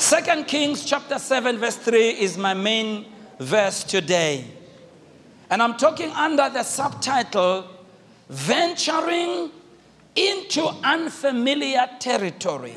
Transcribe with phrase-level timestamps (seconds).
[0.00, 3.04] Second Kings chapter 7, verse 3 is my main
[3.38, 4.46] verse today.
[5.50, 7.68] And I'm talking under the subtitle
[8.30, 9.50] Venturing
[10.16, 12.76] into Unfamiliar Territory.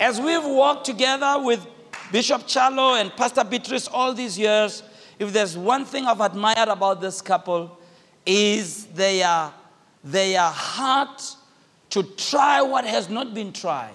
[0.00, 1.66] As we've walked together with
[2.10, 4.82] Bishop Charlo and Pastor Beatrice all these years,
[5.18, 7.78] if there's one thing I've admired about this couple,
[8.24, 9.52] is their,
[10.02, 11.36] their heart
[11.90, 13.92] to try what has not been tried.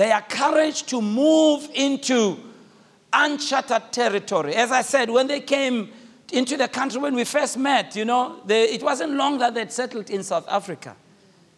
[0.00, 2.38] Their courage to move into
[3.12, 4.54] uncharted territory.
[4.54, 5.90] As I said, when they came
[6.32, 9.70] into the country when we first met, you know, they, it wasn't long that they'd
[9.70, 10.96] settled in South Africa,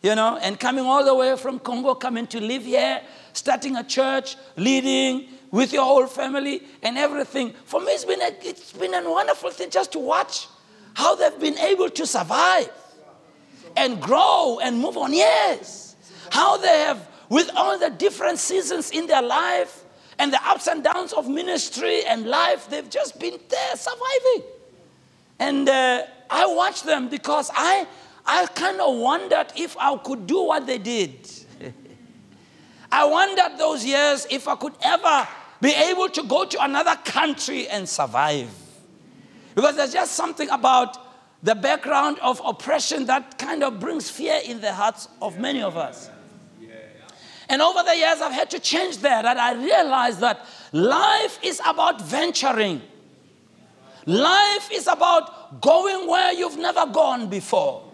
[0.02, 3.01] you know, and coming all the way from Congo, coming to live here,
[3.32, 7.52] starting a church, leading with your whole family and everything.
[7.65, 10.48] For me, it's been a, it's been a wonderful thing just to watch
[10.95, 12.73] how they've been able to survive
[13.77, 15.15] and grow and move on.
[15.15, 15.95] Yes.
[16.32, 19.84] How they have, with all the different seasons in their life
[20.18, 24.51] and the ups and downs of ministry and life, they've just been there surviving.
[25.38, 27.87] And uh, I watched them because I,
[28.26, 31.26] I kind of wondered if I could do what they did.
[32.92, 35.26] I wondered those years if I could ever
[35.59, 38.51] be able to go to another country and survive.
[39.54, 40.98] Because there's just something about
[41.42, 45.79] the background of oppression that kind of brings fear in the hearts of many of
[45.79, 46.10] us.
[47.52, 49.26] And over the years, I've had to change that.
[49.26, 52.80] And I realized that life is about venturing.
[54.06, 57.84] Life is about going where you've never gone before.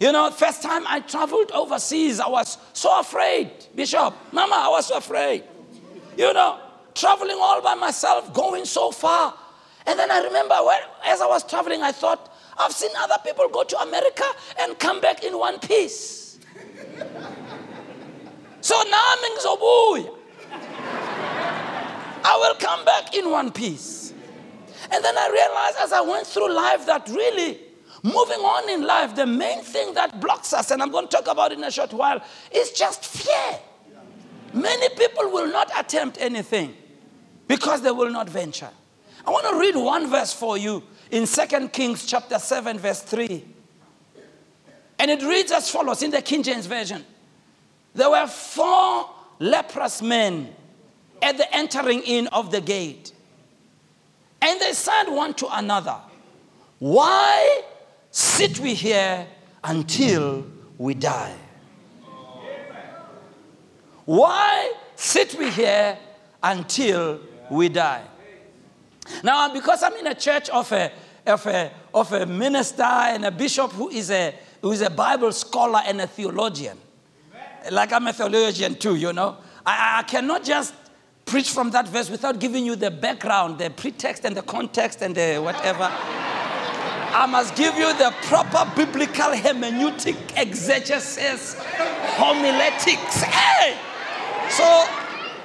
[0.00, 4.14] You know, first time I traveled overseas, I was so afraid, Bishop.
[4.32, 5.44] Mama, I was so afraid.
[6.16, 6.58] You know,
[6.94, 9.34] traveling all by myself, going so far.
[9.86, 10.54] And then I remember
[11.04, 14.24] as I was traveling, I thought, I've seen other people go to America
[14.60, 16.38] and come back in one piece.
[18.62, 20.14] So in Zobuya.
[22.24, 24.14] I will come back in one piece.
[24.90, 27.58] And then I realized as I went through life that really
[28.02, 31.26] moving on in life, the main thing that blocks us, and I'm going to talk
[31.26, 33.58] about it in a short while, is just fear.
[34.52, 36.74] Many people will not attempt anything
[37.48, 38.70] because they will not venture.
[39.26, 43.44] I want to read one verse for you in 2 Kings chapter 7 verse 3.
[44.98, 47.04] And it reads as follows in the King James version.
[47.94, 50.54] There were four leprous men
[51.20, 53.12] at the entering in of the gate.
[54.40, 55.96] And they said one to another,
[56.78, 57.62] Why
[58.10, 59.26] sit we here
[59.62, 60.46] until
[60.78, 61.34] we die?
[64.04, 65.96] Why sit we here
[66.42, 67.20] until
[67.50, 68.02] we die?
[69.22, 70.90] Now, because I'm in a church of a,
[71.26, 75.32] of a, of a minister and a bishop who is a, who is a Bible
[75.32, 76.78] scholar and a theologian,
[77.70, 80.74] like I'm a theologian too, you know, I, I cannot just
[81.24, 85.14] preach from that verse without giving you the background, the pretext and the context and
[85.14, 85.88] the whatever.
[87.14, 93.22] I must give you the proper biblical hermeneutic exegesis, homiletics.
[93.22, 93.78] Hey!
[94.48, 94.64] So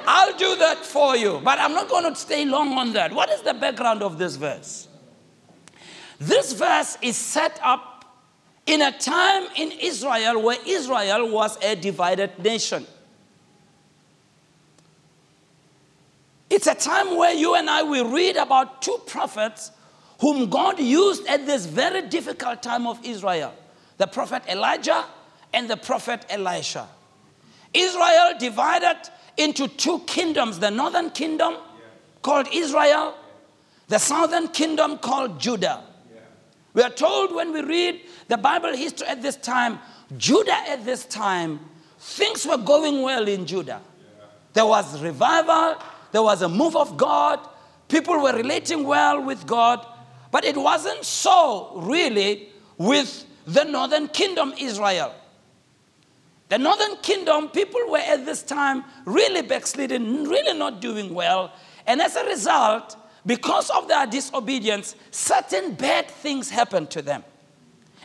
[0.07, 3.11] I'll do that for you, but I'm not going to stay long on that.
[3.11, 4.87] What is the background of this verse?
[6.19, 7.96] This verse is set up
[8.67, 12.85] in a time in Israel where Israel was a divided nation.
[16.49, 19.71] It's a time where you and I will read about two prophets
[20.19, 23.53] whom God used at this very difficult time of Israel
[23.97, 25.05] the prophet Elijah
[25.53, 26.87] and the prophet Elisha.
[27.73, 28.97] Israel divided
[29.37, 31.55] into two kingdoms the northern kingdom
[32.21, 33.15] called Israel,
[33.87, 35.83] the southern kingdom called Judah.
[36.77, 39.79] We are told when we read the Bible history at this time,
[40.15, 41.59] Judah at this time,
[41.97, 43.81] things were going well in Judah.
[44.53, 47.39] There was revival, there was a move of God,
[47.87, 49.87] people were relating well with God,
[50.29, 55.15] but it wasn't so really with the northern kingdom, Israel.
[56.49, 61.53] The northern kingdom, people were at this time really backslidden, really not doing well.
[61.87, 62.95] And as a result,
[63.27, 67.23] because of their disobedience, certain bad things happened to them.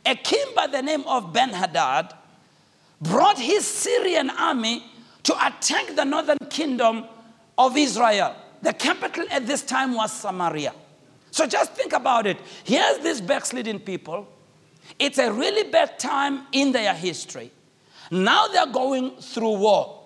[0.04, 2.12] A king by the name of Ben Hadad
[3.00, 4.84] brought his Syrian army
[5.22, 7.04] to attack the northern kingdom
[7.56, 8.34] of Israel.
[8.62, 10.74] The capital at this time was Samaria.
[11.30, 12.38] So just think about it.
[12.64, 14.28] Here's these backsliding people.
[14.98, 17.52] It's a really bad time in their history.
[18.10, 20.02] Now they're going through war.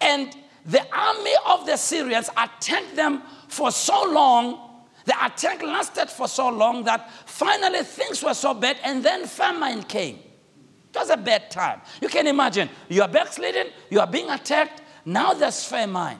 [0.00, 3.22] And the army of the Syrians attacked them
[3.52, 4.70] for so long,
[5.04, 9.82] the attack lasted for so long that finally things were so bad, and then famine
[9.82, 10.16] came.
[10.16, 11.80] It was a bad time.
[12.00, 12.68] You can imagine.
[12.88, 14.82] You are backsliding, you are being attacked.
[15.04, 16.18] Now there's famine.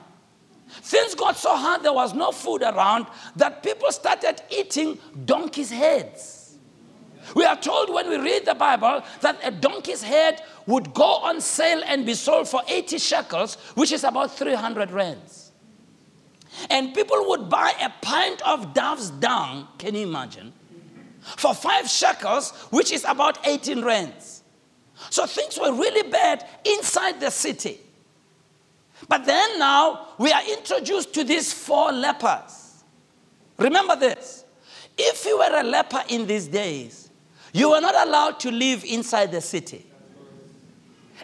[0.67, 6.57] Things got so hard, there was no food around that people started eating donkeys' heads.
[7.35, 11.41] We are told when we read the Bible that a donkey's head would go on
[11.41, 15.42] sale and be sold for 80 shekels, which is about 300 rands.
[16.69, 20.53] And people would buy a pint of dove's dung, can you imagine,
[21.21, 24.43] for five shekels, which is about 18 rands.
[25.09, 27.79] So things were really bad inside the city.
[29.07, 32.83] But then now we are introduced to these four lepers.
[33.57, 34.45] Remember this
[34.97, 37.09] if you were a leper in these days,
[37.51, 39.85] you were not allowed to live inside the city.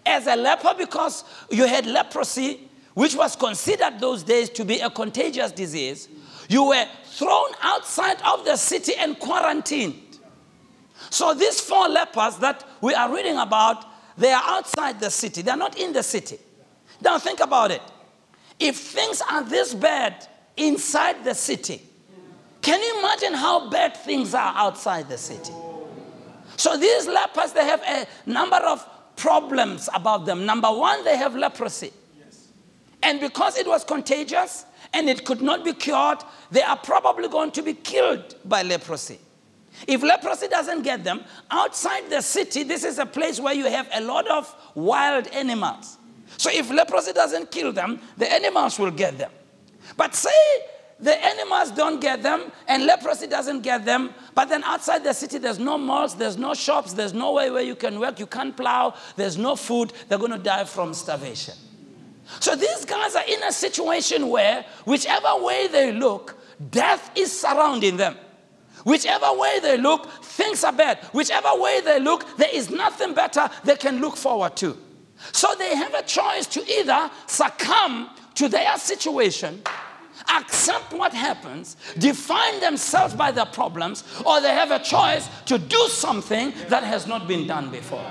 [0.06, 4.89] As a leper, because you had leprosy, which was considered those days to be a
[4.89, 6.09] contagious disease,
[6.47, 10.19] you were thrown outside of the city and quarantined.
[11.09, 13.86] So these four lepers that we are reading about,
[14.18, 15.41] they are outside the city.
[15.41, 16.39] They are not in the city.
[17.01, 17.81] Now think about it.
[18.59, 20.27] If things are this bad
[20.57, 21.81] inside the city,
[22.62, 25.53] can you imagine how bad things are outside the city?
[26.57, 30.45] So these lepers, they have a number of problems about them.
[30.45, 31.94] Number one, they have leprosy.
[33.01, 36.19] And because it was contagious and it could not be cured,
[36.51, 39.19] they are probably going to be killed by leprosy.
[39.88, 43.88] If leprosy doesn't get them, outside the city, this is a place where you have
[43.94, 45.98] a lot of wild animals.
[46.38, 49.31] So if leprosy doesn't kill them, the animals will get them.
[49.96, 50.30] But say
[51.00, 55.38] the animals don't get them and leprosy doesn't get them, but then outside the city
[55.38, 58.56] there's no malls, there's no shops, there's no way where you can work, you can't
[58.56, 61.56] plow, there's no food, they're going to die from starvation.
[62.40, 66.38] So these guys are in a situation where, whichever way they look,
[66.70, 68.16] death is surrounding them.
[68.84, 71.00] Whichever way they look, things are bad.
[71.12, 74.78] Whichever way they look, there is nothing better they can look forward to.
[75.34, 79.62] So they have a choice to either succumb to their situation,
[80.34, 85.88] accept what happens, define themselves by their problems, or they have a choice to do
[85.90, 88.06] something that has not been done before.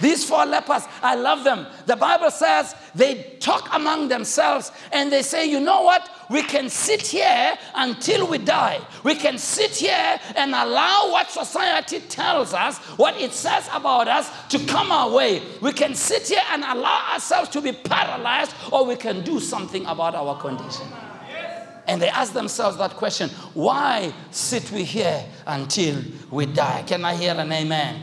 [0.00, 1.66] These four lepers, I love them.
[1.86, 6.08] The Bible says they talk among themselves and they say, you know what?
[6.30, 8.80] We can sit here until we die.
[9.02, 14.30] We can sit here and allow what society tells us, what it says about us,
[14.48, 15.42] to come our way.
[15.60, 19.84] We can sit here and allow ourselves to be paralyzed, or we can do something
[19.86, 20.86] about our condition.
[21.86, 26.84] And they ask themselves that question why sit we here until we die?
[26.86, 28.02] Can I hear an amen?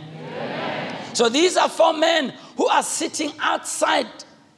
[1.15, 4.07] So these are four men who are sitting outside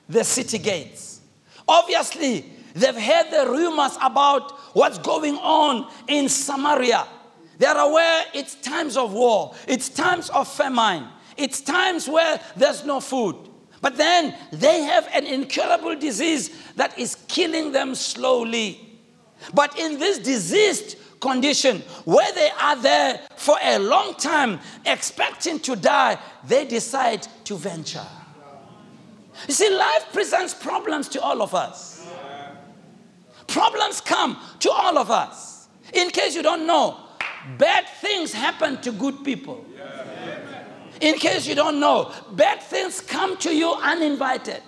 [0.10, 1.22] the city gates.
[1.68, 7.06] Obviously, they've heard the rumors about what's going on in Samaria.
[7.60, 11.08] They're aware it's times of war, it's times of famine,
[11.38, 13.36] it's times where there's no food.
[13.80, 19.00] But then they have an incurable disease that is killing them slowly.
[19.54, 25.76] But in this diseased condition where they are there for a long time expecting to
[25.76, 28.06] die, they decide to venture.
[29.48, 32.08] You see, life presents problems to all of us.
[33.48, 35.68] Problems come to all of us.
[35.94, 36.98] In case you don't know,
[37.58, 39.64] bad things happen to good people.
[41.00, 44.62] In case you don't know, bad things come to you uninvited.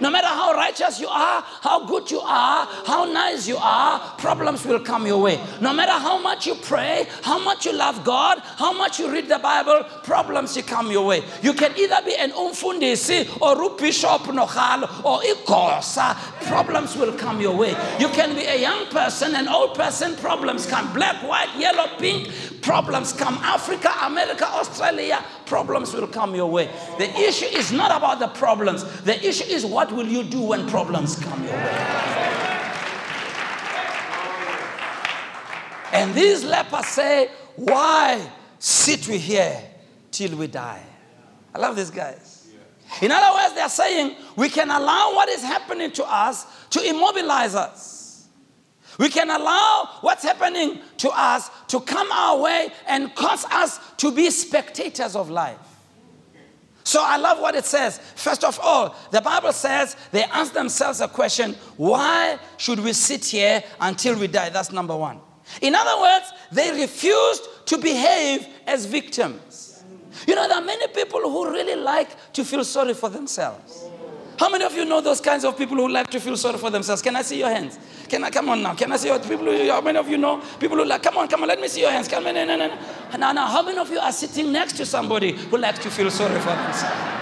[0.00, 4.64] No matter how righteous you are, how good you are, how nice you are, problems
[4.64, 5.40] will come your way.
[5.60, 9.28] No matter how much you pray, how much you love God, how much you read
[9.28, 11.22] the Bible, problems will come your way.
[11.42, 16.14] You can either be an umfundisi or a bishop nohal or ikosa.
[16.46, 17.70] Problems will come your way.
[17.98, 20.92] You can be a young person, an old person, problems come.
[20.92, 22.28] Black, white, yellow, pink,
[22.62, 23.34] problems come.
[23.42, 26.70] Africa, America, Australia, problems will come your way.
[26.98, 28.84] The issue is not about the problems.
[29.02, 32.10] The issue is what will you do when problems come your way?
[35.92, 39.60] And these lepers say, Why sit we here
[40.10, 40.82] till we die?
[41.54, 42.48] I love these guys.
[43.00, 47.54] In other words, they're saying we can allow what is happening to us to immobilize
[47.54, 47.99] us.
[48.98, 54.12] We can allow what's happening to us to come our way and cause us to
[54.12, 55.58] be spectators of life.
[56.84, 57.98] So I love what it says.
[58.16, 63.24] First of all, the Bible says they ask themselves a question why should we sit
[63.24, 64.48] here until we die?
[64.48, 65.20] That's number one.
[65.60, 69.84] In other words, they refused to behave as victims.
[70.26, 73.89] You know, there are many people who really like to feel sorry for themselves.
[74.40, 76.70] How many of you know those kinds of people who like to feel sorry for
[76.70, 77.02] themselves?
[77.02, 77.78] Can I see your hands?
[78.08, 78.74] Can I come on now?
[78.74, 79.44] Can I see your people?
[79.44, 81.02] Who, how many of you know people who like?
[81.02, 81.48] Come on, come on.
[81.48, 82.08] Let me see your hands.
[82.08, 82.78] Come on, no, no, no.
[83.18, 86.10] Now, now, how many of you are sitting next to somebody who likes to feel
[86.10, 86.84] sorry for themselves?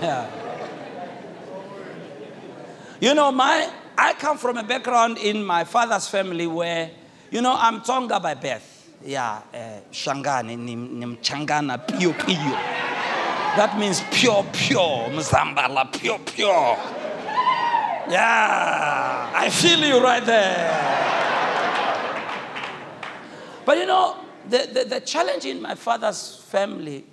[0.00, 0.30] Yeah.
[3.00, 6.90] You know, my I come from a background in my father's family where,
[7.30, 8.96] you know, I'm Tonga by birth.
[9.04, 9.58] Yeah, uh,
[9.92, 12.82] Shangani, Nimchangana, Pio Pio.
[13.56, 15.10] That means pure, pure.
[15.10, 16.76] Mzambala, pure, pure.
[18.08, 20.90] Yeah, I feel you right there.
[23.64, 24.16] But you know,
[24.48, 27.04] the, the, the challenge in my father's family,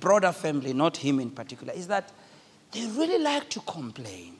[0.00, 2.12] broader family, not him in particular, is that
[2.72, 4.38] they really like to complain.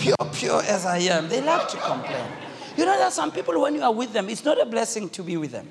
[0.00, 2.26] pure, pure as I am, they like to complain.
[2.76, 5.22] You know, that some people, when you are with them, it's not a blessing to
[5.22, 5.68] be with them.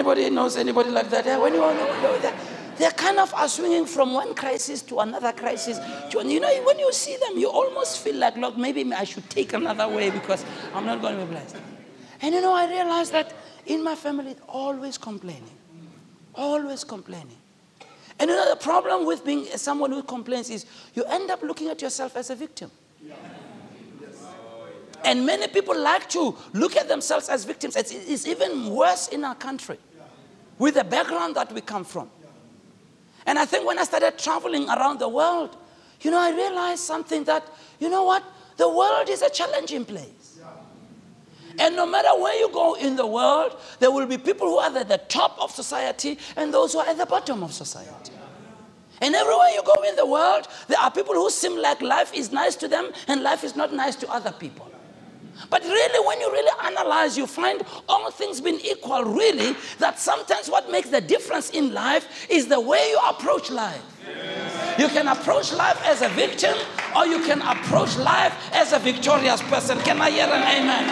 [0.00, 1.26] Anybody knows anybody like that?
[1.26, 1.74] Yeah, when you are
[2.20, 2.34] they're,
[2.78, 5.78] they're kind of are swinging from one crisis to another crisis.
[6.12, 9.28] To, you know, when you see them, you almost feel like, look, maybe I should
[9.28, 10.42] take another way because
[10.74, 11.56] I'm not going to be blessed.
[12.22, 13.34] And you know, I realized that
[13.66, 15.50] in my family, always complaining,
[16.34, 17.36] always complaining.
[18.18, 20.64] And you know, the problem with being someone who complains is
[20.94, 22.70] you end up looking at yourself as a victim.
[25.04, 27.76] And many people like to look at themselves as victims.
[27.76, 29.76] It's, it's even worse in our country
[30.60, 32.08] with the background that we come from.
[33.26, 35.56] And I think when I started traveling around the world,
[36.02, 37.46] you know, I realized something that,
[37.80, 38.22] you know what?
[38.58, 40.38] The world is a challenging place.
[41.58, 44.74] And no matter where you go in the world, there will be people who are
[44.74, 48.12] at the top of society and those who are at the bottom of society.
[49.00, 52.32] And everywhere you go in the world, there are people who seem like life is
[52.32, 54.69] nice to them and life is not nice to other people.
[55.48, 60.48] But really, when you really analyze, you find all things being equal, really, that sometimes
[60.48, 63.82] what makes the difference in life is the way you approach life.
[64.78, 66.54] You can approach life as a victim,
[66.96, 69.78] or you can approach life as a victorious person.
[69.80, 70.86] Can I hear an amen?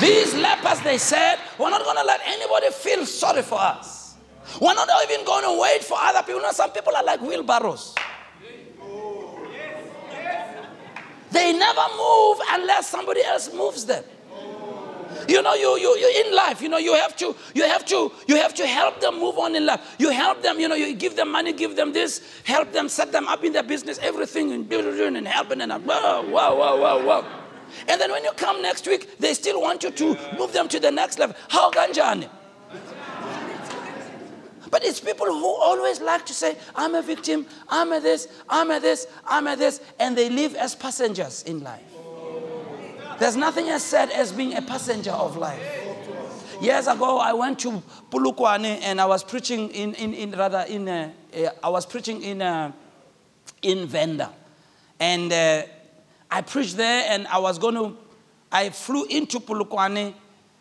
[0.00, 4.14] These lepers, they said, we're not going to let anybody feel sorry for us.
[4.60, 6.36] We're not even going to wait for other people.
[6.36, 7.94] You know, some people are like wheelbarrows.
[11.30, 14.04] They never move unless somebody else moves them.
[15.28, 18.10] You know, you, you, you in life, you know, you have to, you have to,
[18.26, 19.96] you have to help them move on in life.
[19.98, 23.12] You help them, you know, you give them money, give them this, help them, set
[23.12, 27.24] them up in their business, everything, and and helping and whoa, whoa, whoa, whoa, whoa.
[27.88, 30.80] And then when you come next week, they still want you to move them to
[30.80, 31.36] the next level.
[31.48, 32.28] How ganjani?
[34.70, 38.70] But it's people who always like to say, I'm a victim, I'm a this, I'm
[38.70, 41.82] a this, I'm a this, and they live as passengers in life.
[43.18, 45.60] There's nothing as sad as being a passenger of life.
[46.60, 50.88] Years ago, I went to Polokwane and I was preaching in, in, in rather in,
[50.88, 52.72] uh, uh, I was preaching in, uh,
[53.62, 54.30] in Venda.
[54.98, 55.62] And uh,
[56.30, 57.96] I preached there and I was going to,
[58.52, 60.14] I flew into Polokwane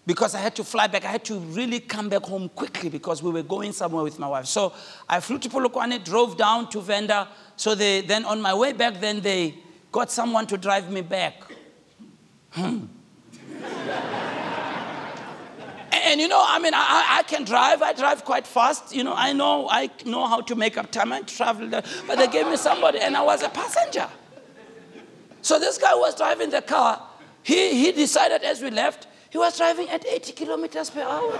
[0.10, 1.06] because I had to fly back.
[1.06, 4.28] I had to really come back home quickly because we were going somewhere with my
[4.28, 4.48] wife.
[4.48, 4.74] So
[5.08, 7.28] I flew to Polokwane, drove down to Venda.
[7.56, 9.54] So they, then on my way back, then they
[9.92, 11.36] got someone to drive me back.
[12.50, 12.86] Hmm.
[15.92, 17.84] and, you know, I mean, I, I can drive.
[17.84, 18.96] I drive quite fast.
[18.96, 21.14] You know, I know I know how to make up time.
[21.14, 21.70] I travel.
[21.70, 24.10] But they gave me somebody, and I was a passenger.
[25.44, 27.00] So this guy was driving the car.
[27.44, 31.32] He, he decided as we left, he was driving at 80 kilometers per hour.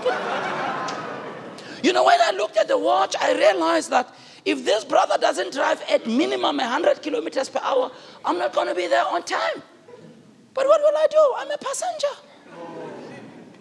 [1.82, 5.52] You know, when I looked at the watch, I realized that if this brother doesn't
[5.52, 7.90] drive at minimum 100 kilometers per hour,
[8.24, 9.62] I'm not going to be there on time.
[10.54, 11.34] But what will I do?
[11.38, 12.14] I'm a passenger.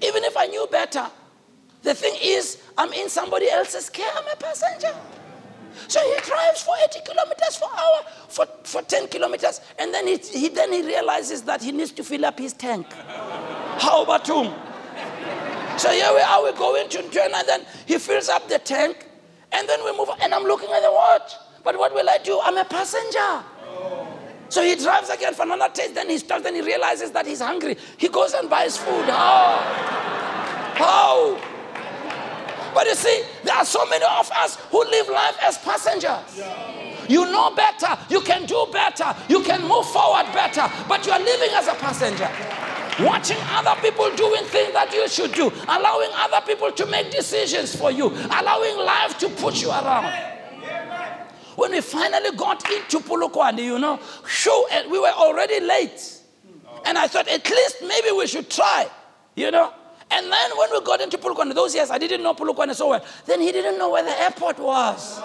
[0.02, 1.08] Even if I knew better,
[1.84, 4.12] the thing is, I'm in somebody else's care.
[4.16, 4.94] I'm a passenger.
[5.88, 10.18] So he drives for 80 kilometers per hour for, for 10 kilometers, and then he,
[10.18, 12.88] he, then he realizes that he needs to fill up his tank.
[13.80, 14.54] How about him?
[15.78, 19.08] So here we are, we go into turn, and then he fills up the tank,
[19.54, 21.32] and then we move and I'm looking at the watch.
[21.64, 22.40] But what will I do?
[22.44, 23.44] I'm a passenger.
[24.50, 27.40] So he drives again for another taste, then he stops, then he realizes that he's
[27.40, 27.78] hungry.
[27.98, 29.06] He goes and buys food.
[29.06, 29.60] How?
[30.76, 31.42] How?
[32.74, 36.44] But you see, there are so many of us who live life as passengers.
[37.08, 41.20] You know better, you can do better, you can move forward better, but you are
[41.20, 42.30] living as a passenger
[43.02, 47.76] watching other people doing things that you should do, allowing other people to make decisions
[47.76, 50.12] for you, allowing life to push you around.
[51.56, 56.20] When we finally got into Polokwane, you know, show, and we were already late.
[56.86, 58.88] And I thought, at least maybe we should try,
[59.36, 59.74] you know.
[60.12, 63.06] And then when we got into Polokwane, those years I didn't know Polokwane so well,
[63.26, 65.20] then he didn't know where the airport was.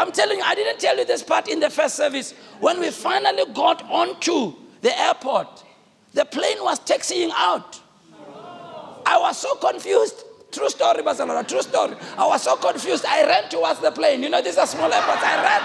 [0.00, 2.32] I'm telling you, I didn't tell you this part in the first service.
[2.58, 5.62] When we finally got onto the airport,
[6.14, 7.78] the plane was taxiing out.
[9.04, 10.24] I was so confused.
[10.52, 11.96] True story, Barcelona, true story.
[12.16, 13.04] I was so confused.
[13.04, 14.22] I ran towards the plane.
[14.22, 15.20] You know, these are small airports.
[15.22, 15.62] I ran.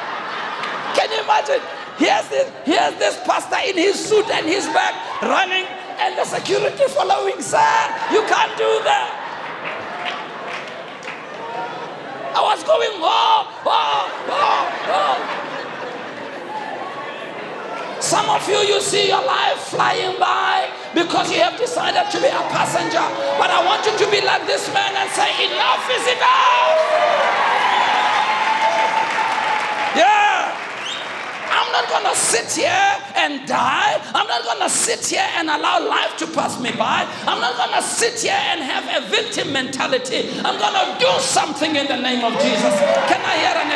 [0.97, 1.61] Can you imagine?
[1.97, 5.63] Here's this, here's this pastor in his suit and his bag running,
[5.97, 7.41] and the security following.
[7.41, 7.71] Sir,
[8.11, 9.24] you can't do that.
[12.35, 15.45] I was going, oh, oh, oh, oh.
[18.01, 22.27] Some of you, you see your life flying by because you have decided to be
[22.27, 23.07] a passenger.
[23.39, 26.75] But I want you to be like this man and say, enough is enough.
[29.95, 30.54] Yeah.
[31.75, 33.99] Not going to sit here and die.
[34.15, 37.05] I'm not going to sit here and allow life to pass me by.
[37.27, 40.29] I'm not going to sit here and have a victim mentality.
[40.45, 42.79] I'm going to do something in the name of Jesus.
[43.09, 43.71] Can I hear an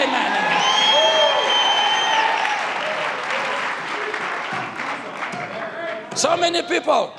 [6.08, 6.16] amen?
[6.16, 7.14] So many people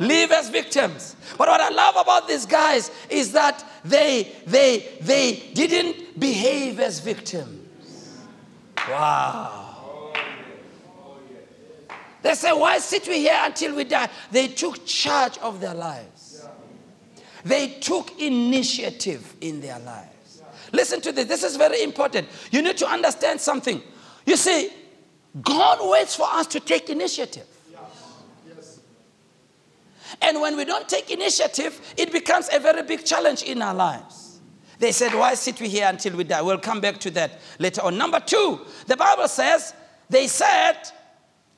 [0.00, 1.14] live as victims.
[1.38, 6.98] But what I love about these guys is that they they they didn't behave as
[6.98, 8.18] victims.
[8.88, 9.59] Wow.
[12.22, 14.08] They say, Why sit we here until we die?
[14.30, 16.46] They took charge of their lives.
[17.44, 20.42] They took initiative in their lives.
[20.72, 21.26] Listen to this.
[21.26, 22.28] This is very important.
[22.50, 23.82] You need to understand something.
[24.26, 24.70] You see,
[25.40, 27.46] God waits for us to take initiative.
[30.22, 34.40] And when we don't take initiative, it becomes a very big challenge in our lives.
[34.78, 36.42] They said, Why sit we here until we die?
[36.42, 37.96] We'll come back to that later on.
[37.96, 39.74] Number two, the Bible says,
[40.08, 40.76] They said,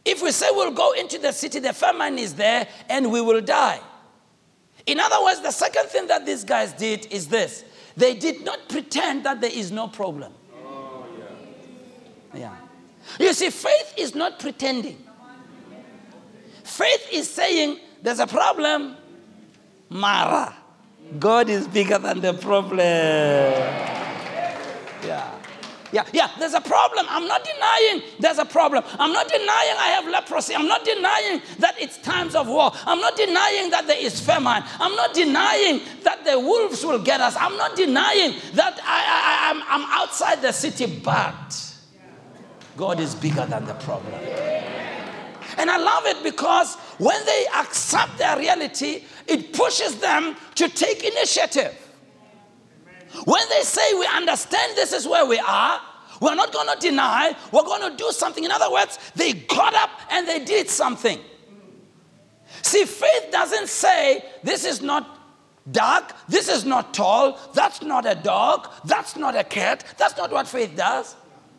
[0.05, 3.41] If we say we'll go into the city, the famine is there and we will
[3.41, 3.81] die.
[4.87, 7.65] In other words, the second thing that these guys did is this
[7.97, 10.33] they did not pretend that there is no problem.
[10.65, 11.07] Oh,
[12.35, 12.41] yeah.
[12.41, 12.57] yeah.
[13.27, 14.97] You see, faith is not pretending,
[16.65, 18.97] faith is saying, there's a problem.
[19.91, 20.57] Mara.
[21.19, 22.79] God is bigger than the problem.
[25.05, 25.42] Yeah.
[25.93, 27.07] Yeah, yeah, there's a problem.
[27.09, 28.83] I'm not denying there's a problem.
[28.99, 30.55] I'm not denying I have leprosy.
[30.55, 32.73] I'm not denying that it's times of war.
[32.87, 34.65] I'm not denying that there is famine.
[34.81, 37.37] I'm not denying that the wolves will get us.
[37.39, 41.75] I'm not denying that I, I, I'm, I'm outside the city, but
[42.77, 44.15] God is bigger than the problem.
[45.59, 51.05] And I love it because when they accept their reality, it pushes them to take
[51.05, 51.82] initiative.
[53.25, 55.81] When they say, We understand this is where we are,
[56.21, 58.45] we're not going to deny, we're going to do something.
[58.45, 61.19] In other words, they got up and they did something.
[62.63, 65.19] See, faith doesn't say, This is not
[65.71, 69.85] dark, this is not tall, that's not a dog, that's not a cat.
[69.99, 71.17] That's not what faith does.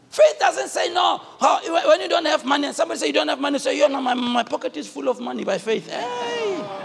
[0.09, 1.17] Faith doesn't say no.
[1.39, 3.99] when you don't have money and somebody say you don't have money, say, you know,
[4.01, 5.89] my, my pocket is full of money by faith.
[5.89, 6.82] Hey.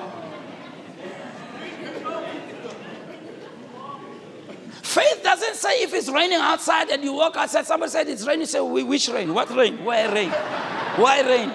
[4.98, 8.40] Faith doesn't say if it's raining outside and you walk outside, somebody said it's raining,
[8.40, 9.32] you say, which rain?
[9.32, 9.84] What rain?
[9.84, 10.30] Why rain?
[10.96, 11.50] Why rain?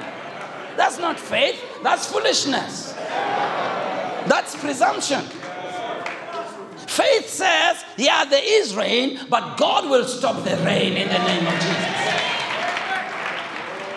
[0.77, 2.93] That's not faith, that's foolishness.
[2.93, 5.19] That's presumption.
[6.88, 11.45] Faith says, yeah, there is rain, but God will stop the rain in the name
[11.45, 11.93] of Jesus.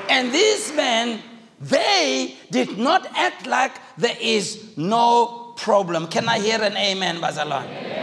[0.08, 1.22] And these men,
[1.60, 6.08] they did not act like there is no problem.
[6.08, 7.95] Can I hear an amen, Bazalon?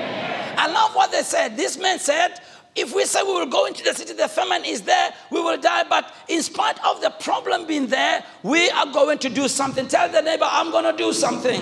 [0.63, 1.57] I love what they said.
[1.57, 2.39] This man said,
[2.73, 5.57] if we say we will go into the city, the famine is there, we will
[5.57, 5.83] die.
[5.89, 9.89] But in spite of the problem being there, we are going to do something.
[9.89, 11.61] Tell the neighbor, I'm going to do something.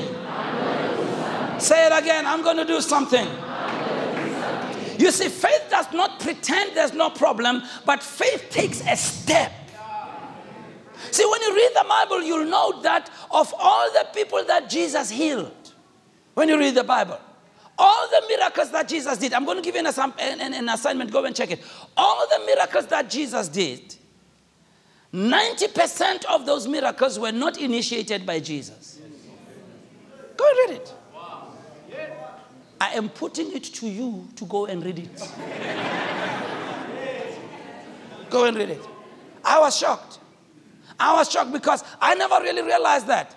[1.59, 3.27] Say it again I'm going to do something.
[4.99, 9.51] You see, faith does not pretend there's no problem, but faith takes a step.
[11.09, 15.09] See, when you read the Bible, you'll know that of all the people that Jesus
[15.09, 15.73] healed,
[16.35, 17.19] when you read the Bible,
[17.81, 21.11] all the miracles that Jesus did, I'm going to give you an, an, an assignment,
[21.11, 21.63] go and check it.
[21.97, 23.95] All the miracles that Jesus did,
[25.11, 29.01] 90% of those miracles were not initiated by Jesus.
[30.37, 30.93] Go and read it.
[32.79, 35.31] I am putting it to you to go and read it.
[38.29, 38.81] go and read it.
[39.43, 40.19] I was shocked.
[40.99, 43.35] I was shocked because I never really realized that.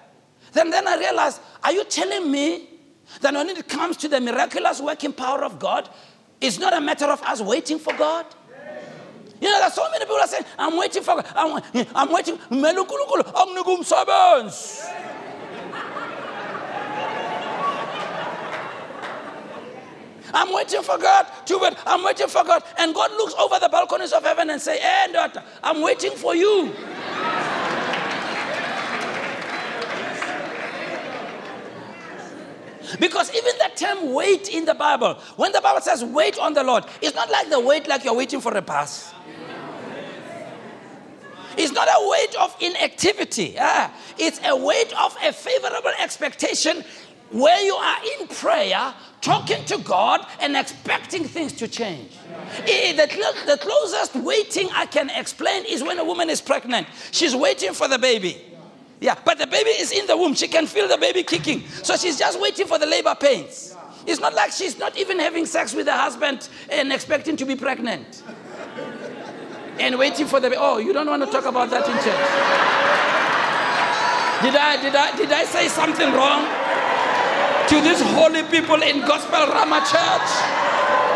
[0.52, 2.73] Then, then I realized, are you telling me
[3.20, 5.88] that when it comes to the miraculous working power of God,
[6.40, 8.26] it's not a matter of us waiting for God?
[9.40, 11.26] You know, there's so many people are saying, I'm waiting for, God.
[11.34, 12.38] I'm, waiting, I'm waiting.
[12.50, 14.86] Melukulukulu, sabens.
[20.32, 21.74] I'm waiting for God to wait.
[21.86, 22.62] I'm waiting for God.
[22.78, 26.34] And God looks over the balconies of heaven and say, Hey, daughter, I'm waiting for
[26.34, 26.74] you.
[32.98, 36.62] Because even the term wait in the Bible, when the Bible says wait on the
[36.62, 39.12] Lord, it's not like the wait like you're waiting for a bus.
[41.56, 43.56] It's not a wait of inactivity.
[43.60, 46.84] Ah, it's a wait of a favorable expectation
[47.30, 52.12] where you are in prayer, talking to God, and expecting things to change.
[52.66, 53.06] Eh, the,
[53.46, 56.86] the closest waiting I can explain is when a woman is pregnant.
[57.10, 58.53] She's waiting for the baby.
[59.00, 60.34] Yeah, but the baby is in the womb.
[60.34, 61.66] She can feel the baby kicking.
[61.82, 63.76] So she's just waiting for the labor pains.
[64.06, 67.56] It's not like she's not even having sex with her husband and expecting to be
[67.56, 68.22] pregnant.
[69.78, 72.84] And waiting for the oh, you don't want to talk about that in church.
[74.44, 76.44] Did I did I did I say something wrong
[77.68, 80.30] to these holy people in Gospel Rama Church?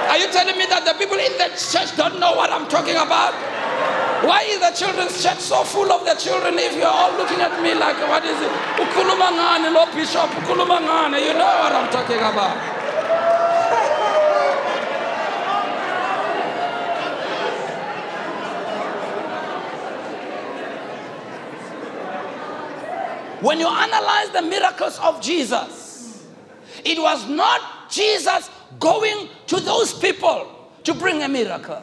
[0.08, 2.96] Are you telling me that the people in the church don't know what I'm talking
[2.96, 3.36] about?
[4.26, 7.62] Why is the children's church so full of the children if you're all looking at
[7.62, 8.50] me like, what is it?
[8.82, 11.20] Ukulumangane, Lord Bishop, Ukulumangane.
[11.24, 12.78] You know what I'm talking about.
[23.40, 26.26] When you analyze the miracles of Jesus,
[26.84, 28.50] it was not Jesus
[28.80, 31.80] going to those people to bring a miracle.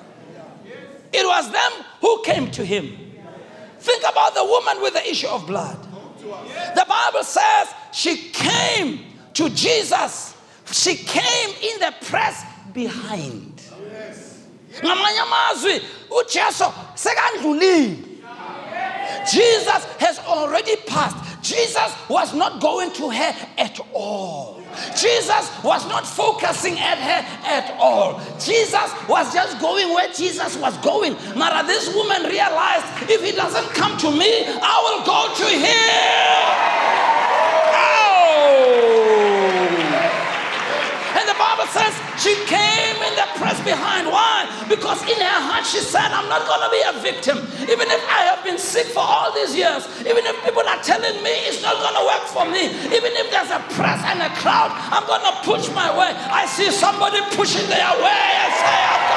[1.14, 2.98] It was them who came to him.
[3.80, 5.78] Think about the woman with the issue of blood.
[6.76, 9.00] The Bible says she came
[9.34, 10.36] to Jesus.
[10.72, 13.62] She came in the press behind.
[19.32, 21.42] Jesus has already passed.
[21.42, 24.65] Jesus was not going to her at all.
[24.96, 28.20] Jesus was not focusing at her at all.
[28.40, 31.14] Jesus was just going where Jesus was going.
[31.38, 36.76] Mara, this woman realized if he doesn't come to me, I will go to him.
[37.78, 39.15] Oh!
[41.46, 44.10] Bible says she came in the press behind.
[44.10, 44.50] Why?
[44.66, 47.38] Because in her heart she said, I'm not going to be a victim.
[47.70, 51.22] Even if I have been sick for all these years, even if people are telling
[51.22, 54.32] me it's not going to work for me, even if there's a press and a
[54.42, 56.18] crowd, I'm going to push my way.
[56.18, 59.15] I see somebody pushing their way and say,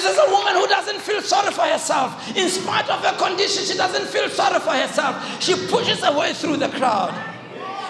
[0.00, 2.34] This is a woman who doesn't feel sorry for herself.
[2.34, 5.42] In spite of her condition, she doesn't feel sorry for herself.
[5.42, 7.12] She pushes her way through the crowd.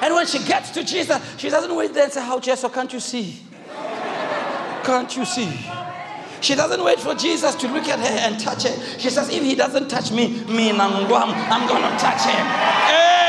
[0.02, 2.92] And when she gets to Jesus, she doesn't wait there and say, How, Jesus, can't
[2.92, 3.38] you see?
[4.82, 5.52] Can't you see?
[6.40, 8.98] She doesn't wait for Jesus to look at her and touch her.
[8.98, 12.44] She says, If he doesn't touch me, me I'm, I'm going to touch him.
[12.90, 13.20] Hey!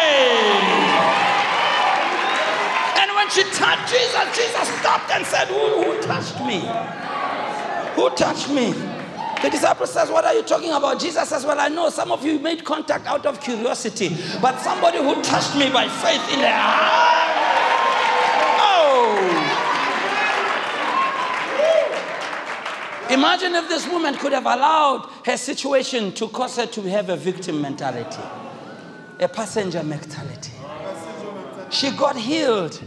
[2.98, 6.62] And when she touched Jesus, Jesus stopped and said, who touched me?
[7.96, 8.74] Who touched me?
[9.42, 11.00] The disciple says, What are you talking about?
[11.00, 15.00] Jesus says, Well, I know some of you made contact out of curiosity, but somebody
[15.00, 16.52] who touched me by faith in the
[18.64, 19.58] Oh!
[23.10, 27.18] Imagine if this woman could have allowed her situation to cause her to have a
[27.18, 28.22] victim mentality,
[29.20, 30.52] a passenger mentality.
[31.72, 32.80] She got healed.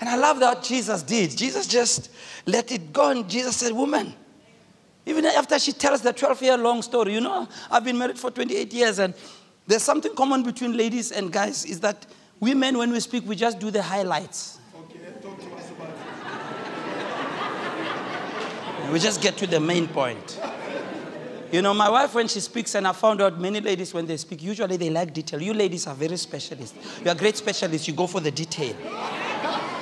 [0.00, 1.36] And I love that Jesus did.
[1.36, 2.10] Jesus just
[2.46, 3.10] let it go.
[3.10, 4.14] And Jesus said, Woman,
[5.06, 8.30] even after she tells the 12 year long story, you know, I've been married for
[8.30, 9.14] 28 years, and
[9.66, 12.06] there's something common between ladies and guys is that
[12.40, 14.58] women, when we speak, we just do the highlights.
[14.76, 15.88] Okay, talk to us about
[18.86, 18.92] it.
[18.92, 20.40] we just get to the main point.
[21.50, 24.16] You know, my wife, when she speaks, and I found out many ladies, when they
[24.16, 25.42] speak, usually they like detail.
[25.42, 26.74] You ladies are very specialists.
[27.04, 27.86] You are great specialists.
[27.86, 28.74] You go for the detail.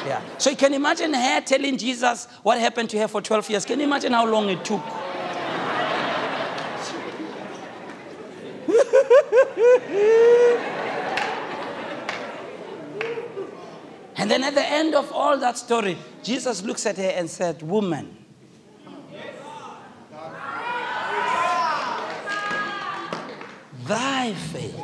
[0.07, 0.23] Yeah.
[0.39, 3.65] So you can imagine her telling Jesus what happened to her for 12 years.
[3.65, 4.83] Can you imagine how long it took?
[14.17, 17.61] and then at the end of all that story, Jesus looks at her and said,
[17.63, 18.17] Woman,
[23.87, 24.81] thy faith.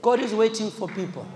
[0.00, 1.26] God is waiting for people.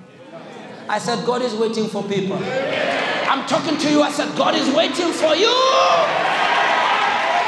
[0.91, 2.37] I said, God is waiting for people.
[2.37, 4.03] I'm talking to you.
[4.03, 5.55] I said, God is waiting for you.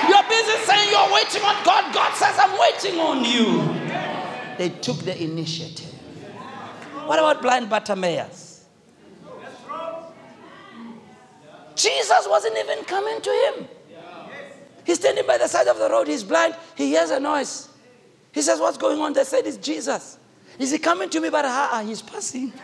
[0.09, 1.93] You're busy saying you're waiting on God.
[1.93, 3.65] God says, I'm waiting on you.
[4.59, 5.93] They took the initiative.
[7.07, 8.65] What about blind Bartimaeus?
[11.75, 13.69] Jesus wasn't even coming to him.
[14.87, 16.07] He's standing by the side of the road.
[16.07, 16.55] He's blind.
[16.77, 17.71] He hears a noise.
[18.31, 19.15] He says, What's going on?
[19.15, 20.19] They said, It's Jesus.
[20.59, 21.31] Is he coming to me?
[21.31, 22.53] But ah, he's passing.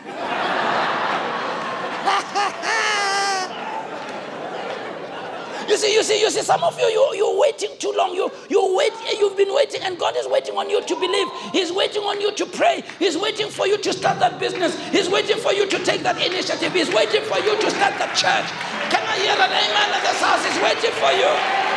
[5.68, 8.14] You see, you see, you see, some of you, you you're waiting too long.
[8.14, 11.28] You, you wait, you've been waiting, and God is waiting on you to believe.
[11.52, 12.82] He's waiting on you to pray.
[12.98, 14.72] He's waiting for you to start that business.
[14.88, 16.72] He's waiting for you to take that initiative.
[16.72, 18.48] He's waiting for you to start that church.
[18.88, 20.40] Can I hear an amen at this house?
[20.40, 21.67] He's waiting for you.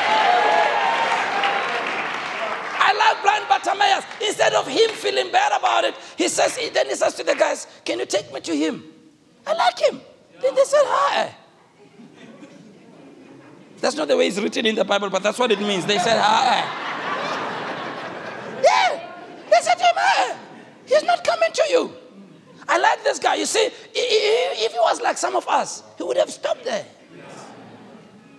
[2.91, 4.05] I like blind Bartimaeus.
[4.21, 7.67] Instead of him feeling bad about it, he says, then he says to the guys,
[7.85, 8.83] Can you take me to him?
[9.47, 10.01] I like him.
[10.41, 11.35] Then they said, Hi.
[13.79, 15.85] That's not the way it's written in the Bible, but that's what it means.
[15.87, 16.87] They said, hi.
[18.63, 19.13] Yeah.
[19.49, 20.37] They said to him, hi.
[20.85, 21.93] He's not coming to you.
[22.67, 23.35] I like this guy.
[23.35, 26.85] You see, if he was like some of us, he would have stopped there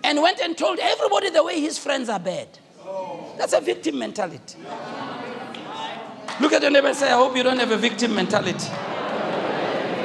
[0.05, 2.59] and went and told everybody the way his friends are bad.
[3.39, 4.59] That's a victim mentality.
[6.41, 8.69] Look at your neighbor and say, I hope you don't have a victim mentality.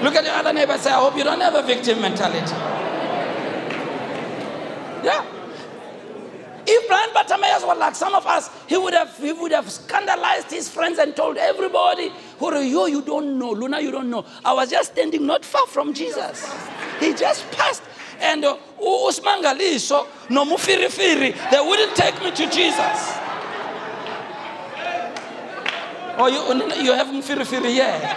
[0.04, 2.54] Look at your other neighbor and say, I hope you don't have a victim mentality.
[5.04, 5.26] Yeah.
[6.70, 10.52] If blind Bartimaeus were like some of us, he would have he would have scandalized
[10.52, 14.26] his friends and told everybody, Who are you, you don't know, Luna, you don't know.
[14.44, 16.46] I was just standing not far from Jesus.
[17.00, 17.84] He just passed.
[18.22, 23.18] And uh, usimangaliso nomufirifiri, they wouldn't take me to Jesus.
[26.20, 28.14] Oh, you, you have mufirifiri, yeah.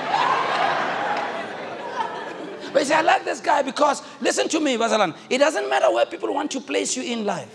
[2.72, 6.06] But see, I like this guy because, listen to me, Bazalan, it doesn't matter where
[6.06, 7.48] people want to place you in life.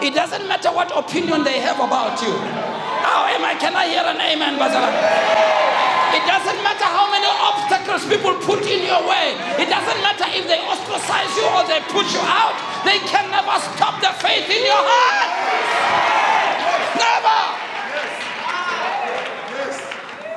[0.00, 2.28] It doesn't matter what opinion they have about you.
[2.30, 5.67] Oh, am I, can I hear an amen, Bazalan?
[6.16, 9.36] It doesn't matter how many obstacles people put in your way.
[9.60, 12.56] It doesn't matter if they ostracize you or they put you out.
[12.84, 15.28] They can never stop the faith in your heart.
[16.96, 17.68] Never.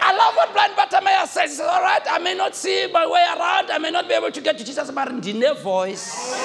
[0.04, 1.52] I love what blind Bartimaeus says.
[1.52, 4.14] He says, All right, I may not see my way around, I may not be
[4.14, 6.36] able to get to Jesus, but in the voice.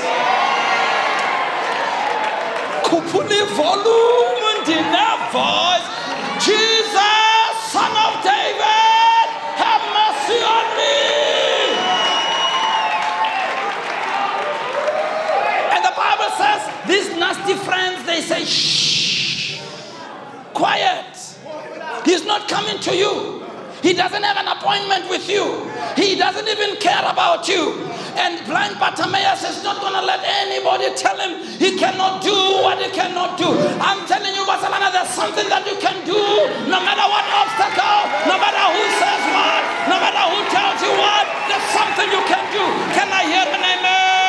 [2.85, 5.87] Kupuni volume in the voice.
[6.45, 7.36] Jesus,
[17.47, 19.61] nasty friends, they say, shh,
[20.53, 21.15] quiet.
[22.05, 23.43] He's not coming to you.
[23.83, 25.71] He doesn't have an appointment with you.
[25.95, 27.87] He doesn't even care about you.
[28.19, 32.83] And blind Bartimaeus is not going to let anybody tell him he cannot do what
[32.83, 33.47] he cannot do.
[33.79, 36.19] I'm telling you, Barcelona, there's something that you can do
[36.67, 41.25] no matter what obstacle, no matter who says what, no matter who tells you what,
[41.47, 42.65] there's something you can do.
[42.97, 44.26] Can I hear an amen?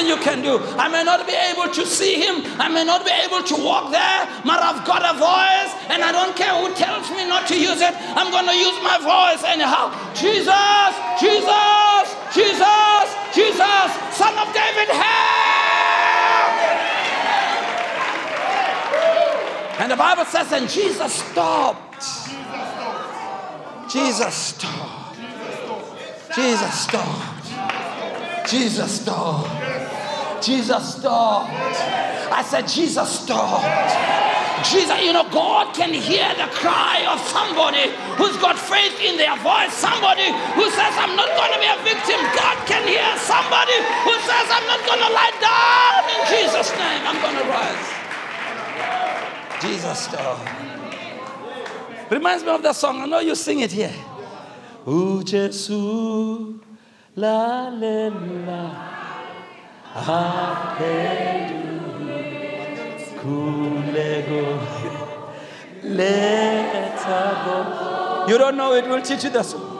[0.00, 0.58] Something you can do.
[0.78, 3.90] I may not be able to see him, I may not be able to walk
[3.90, 7.58] there, but I've got a voice, and I don't care who tells me not to
[7.58, 7.94] use it.
[8.16, 9.92] I'm going to use my voice anyhow.
[10.14, 15.40] Jesus, Jesus, Jesus, Jesus, Son of David, help!
[19.80, 22.04] And the Bible says, and Jesus stopped.
[23.90, 25.16] Jesus stopped.
[26.34, 27.40] Jesus stopped.
[28.46, 29.69] Jesus stopped.
[30.42, 31.50] Jesus stopped.
[32.32, 33.64] I said, Jesus stopped.
[34.68, 37.88] Jesus, you know, God can hear the cry of somebody
[38.20, 41.80] who's got faith in their voice, somebody who says, I'm not going to be a
[41.80, 42.20] victim.
[42.36, 47.02] God can hear somebody who says, I'm not going to lie down in Jesus' name,
[47.08, 47.88] I'm going to rise.
[49.62, 50.48] Jesus stopped.
[52.10, 53.00] Reminds me of that song.
[53.00, 53.94] I know you sing it here.
[54.86, 55.70] Oh, ooh, Jesus,
[57.14, 58.99] la, la, la.
[68.30, 69.78] You don't know it will teach you the song.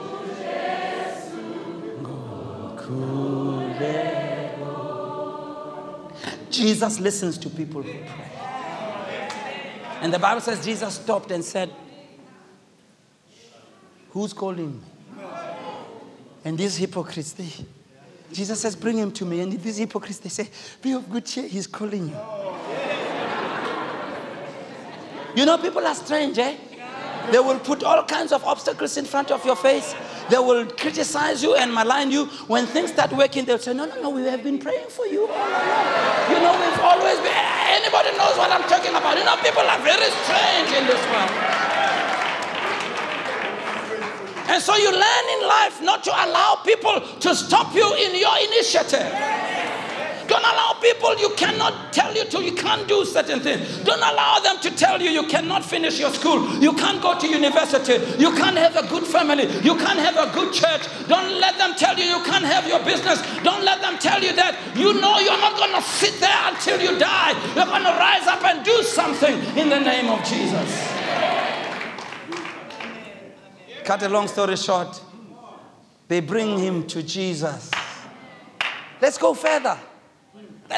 [6.49, 8.31] Jesus listens to people who pray.
[10.01, 11.71] And the Bible says Jesus stopped and said,
[14.09, 14.81] Who's calling me?
[16.43, 17.51] And these hypocrites, they,
[18.33, 19.41] Jesus says, Bring him to me.
[19.41, 20.49] And these hypocrites, they say,
[20.81, 22.17] Be of good cheer, he's calling you.
[25.35, 26.57] You know, people are strange, eh?
[27.31, 29.95] They will put all kinds of obstacles in front of your face.
[30.29, 32.25] They will criticize you and malign you.
[32.47, 35.27] When things start working, they'll say, No, no, no, we have been praying for you
[35.27, 36.29] all along.
[36.29, 37.31] You know, we've always been.
[37.71, 39.17] Anybody knows what I'm talking about.
[39.17, 41.70] You know, people are very strange in this world.
[44.51, 48.37] And so you learn in life not to allow people to stop you in your
[48.51, 49.07] initiative.
[50.27, 53.79] Don't allow people you cannot tell you to, you can't do certain things.
[53.79, 57.27] Don't allow them to tell you you cannot finish your school, you can't go to
[57.27, 60.83] university, you can't have a good family, you can't have a good church.
[61.07, 63.21] Don't let them tell you you can't have your business.
[63.43, 66.79] Don't let them tell you that you know you're not going to sit there until
[66.79, 67.31] you die.
[67.55, 71.00] You're going to rise up and do something in the name of Jesus.
[73.83, 75.01] Cut a long story short,
[76.07, 77.71] they bring him to Jesus.
[79.01, 79.77] Let's go further.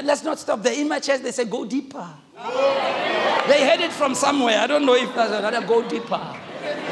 [0.03, 0.73] Let's not stop there.
[0.73, 2.09] In my church, they say, go deeper.
[3.47, 4.59] They heard it from somewhere.
[4.59, 6.35] I don't know if that's another go deeper.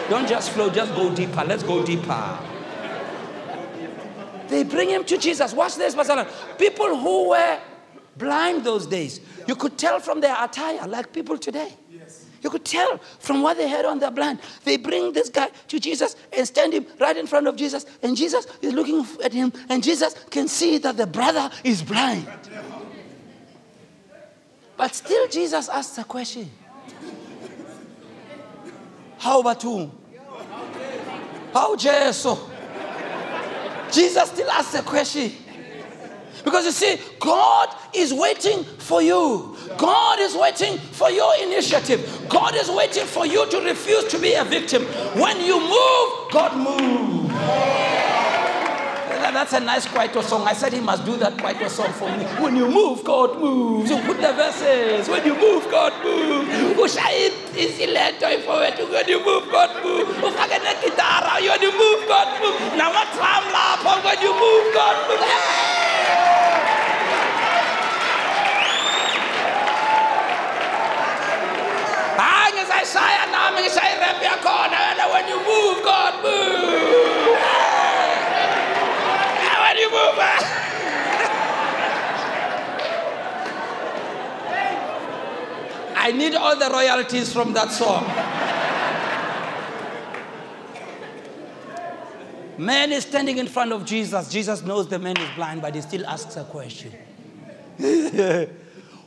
[0.09, 1.43] Don't just flow, just go deeper.
[1.45, 2.37] Let's go deeper.
[4.49, 5.53] They bring him to Jesus.
[5.53, 6.27] Watch this, Pastor.
[6.57, 7.59] People who were
[8.17, 11.73] blind those days, you could tell from their attire, like people today.
[12.41, 14.39] You could tell from what they had on their blind.
[14.63, 18.17] They bring this guy to Jesus and stand him right in front of Jesus, and
[18.17, 22.27] Jesus is looking at him, and Jesus can see that the brother is blind.
[24.75, 26.49] But still, Jesus asks a question
[29.19, 29.91] How about whom?
[31.53, 32.25] How Jesus?
[33.91, 35.31] Jesus still asks a question.
[36.43, 39.55] Because you see, God is waiting for you.
[39.77, 42.25] God is waiting for your initiative.
[42.29, 44.83] God is waiting for you to refuse to be a victim.
[45.19, 47.31] When you move, God moves.
[49.31, 50.45] That's a nice Kwaito song.
[50.45, 52.25] I said he must do that Kwaito song for me.
[52.43, 53.89] When you move, God moves.
[53.89, 55.07] You put the verses.
[55.07, 56.49] When you move, God moves.
[56.49, 56.59] When
[59.07, 60.11] you move, God moves.
[60.19, 61.39] Ufake negitara.
[61.39, 62.59] When you move, God moves.
[62.75, 64.03] Namatram lapho.
[64.03, 65.23] When you move, God moves.
[65.23, 65.81] Hey!
[72.51, 73.61] hayi ngisayishaya nami
[74.21, 77.37] irap yakhona wena when you move god move
[79.61, 80.57] when you move eh?
[86.03, 88.03] I need all the royalties from that song.
[92.57, 94.27] Man is standing in front of Jesus.
[94.27, 96.91] Jesus knows the man is blind, but he still asks a question.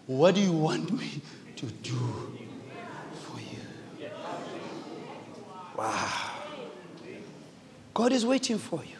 [0.06, 1.20] what do you want me
[1.56, 2.33] to do?
[5.76, 6.30] Wow.
[7.92, 8.96] God is waiting for you.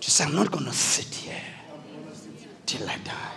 [0.00, 1.40] Just I'm not going to sit here
[2.66, 3.32] till I die.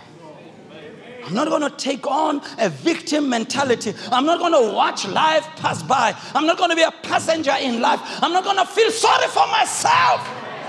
[1.24, 3.94] I'm not going to take on a victim mentality.
[4.12, 6.14] I'm not going to watch life pass by.
[6.34, 8.00] I'm not going to be a passenger in life.
[8.22, 10.20] I'm not going to feel sorry for myself.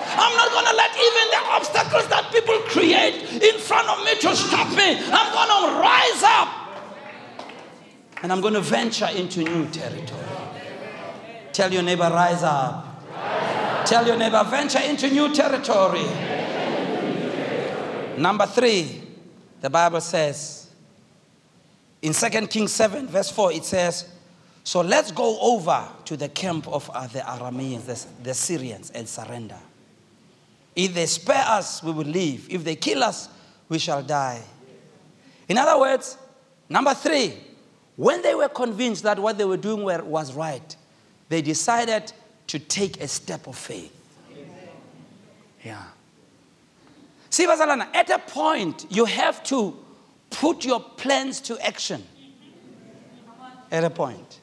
[0.09, 4.15] I'm not going to let even the obstacles that people create in front of me
[4.19, 4.97] to stop me.
[5.11, 6.49] I'm going to rise up
[8.23, 10.26] and I'm going to venture into new territory.
[11.57, 12.85] Tell your neighbor, rise up.
[13.11, 13.85] Rise up.
[13.87, 16.05] Tell your neighbor, venture into new territory.
[18.15, 19.01] Number three,
[19.59, 20.69] the Bible says
[21.99, 24.07] in 2 Kings 7, verse 4, it says,
[24.63, 29.09] So let's go over to the camp of uh, the Arameans, the, the Syrians, and
[29.09, 29.57] surrender.
[30.75, 32.45] If they spare us, we will live.
[32.51, 33.29] If they kill us,
[33.67, 34.43] we shall die.
[35.49, 36.19] In other words,
[36.69, 37.33] number three,
[37.95, 40.76] when they were convinced that what they were doing were, was right,
[41.29, 42.11] they decided
[42.47, 43.93] to take a step of faith.
[45.63, 45.83] Yeah.
[47.29, 49.77] See, Bazalana, at a point, you have to
[50.29, 52.03] put your plans to action.
[53.69, 54.39] At a point.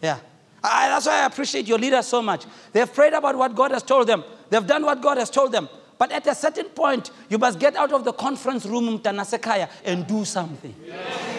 [0.00, 0.18] Yeah.
[0.62, 2.44] I, that's why I appreciate your leaders so much.
[2.72, 5.68] They've prayed about what God has told them, they've done what God has told them.
[5.98, 10.06] But at a certain point, you must get out of the conference room, Mtanasekaya, and
[10.06, 10.74] do something.
[10.86, 11.29] Yeah.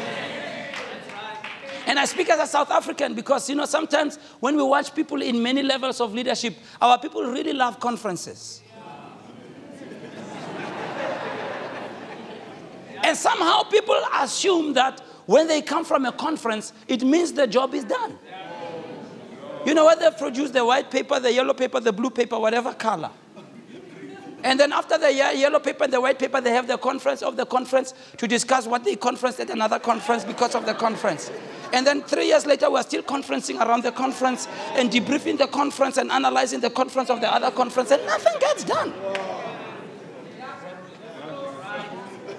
[1.92, 5.22] And I speak as a South African because, you know, sometimes when we watch people
[5.22, 8.62] in many levels of leadership, our people really love conferences.
[13.04, 17.74] and somehow people assume that when they come from a conference, it means the job
[17.74, 18.18] is done.
[19.66, 22.74] You know what they produce the white paper, the yellow paper, the blue paper, whatever
[22.74, 23.12] color.
[24.44, 27.38] And then after the yellow paper and the white paper, they have the conference of
[27.38, 31.32] the conference to discuss what they conferenced at another conference because of the conference.
[31.74, 35.98] And then three years later, we're still conferencing around the conference and debriefing the conference
[35.98, 38.94] and analyzing the conference of the other conference, and nothing gets done.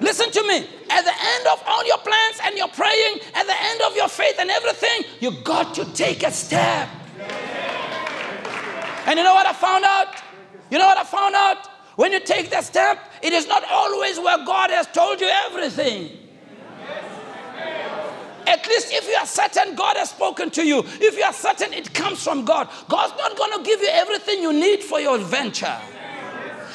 [0.00, 0.66] Listen to me.
[0.90, 4.08] At the end of all your plans and your praying, at the end of your
[4.08, 6.88] faith and everything, you got to take a step.
[9.06, 10.08] And you know what I found out?
[10.70, 11.68] You know what I found out?
[11.96, 16.18] When you take that step, it is not always where God has told you everything.
[18.46, 21.72] At least if you are certain God has spoken to you, if you are certain
[21.72, 25.18] it comes from God, God's not going to give you everything you need for your
[25.18, 25.78] venture.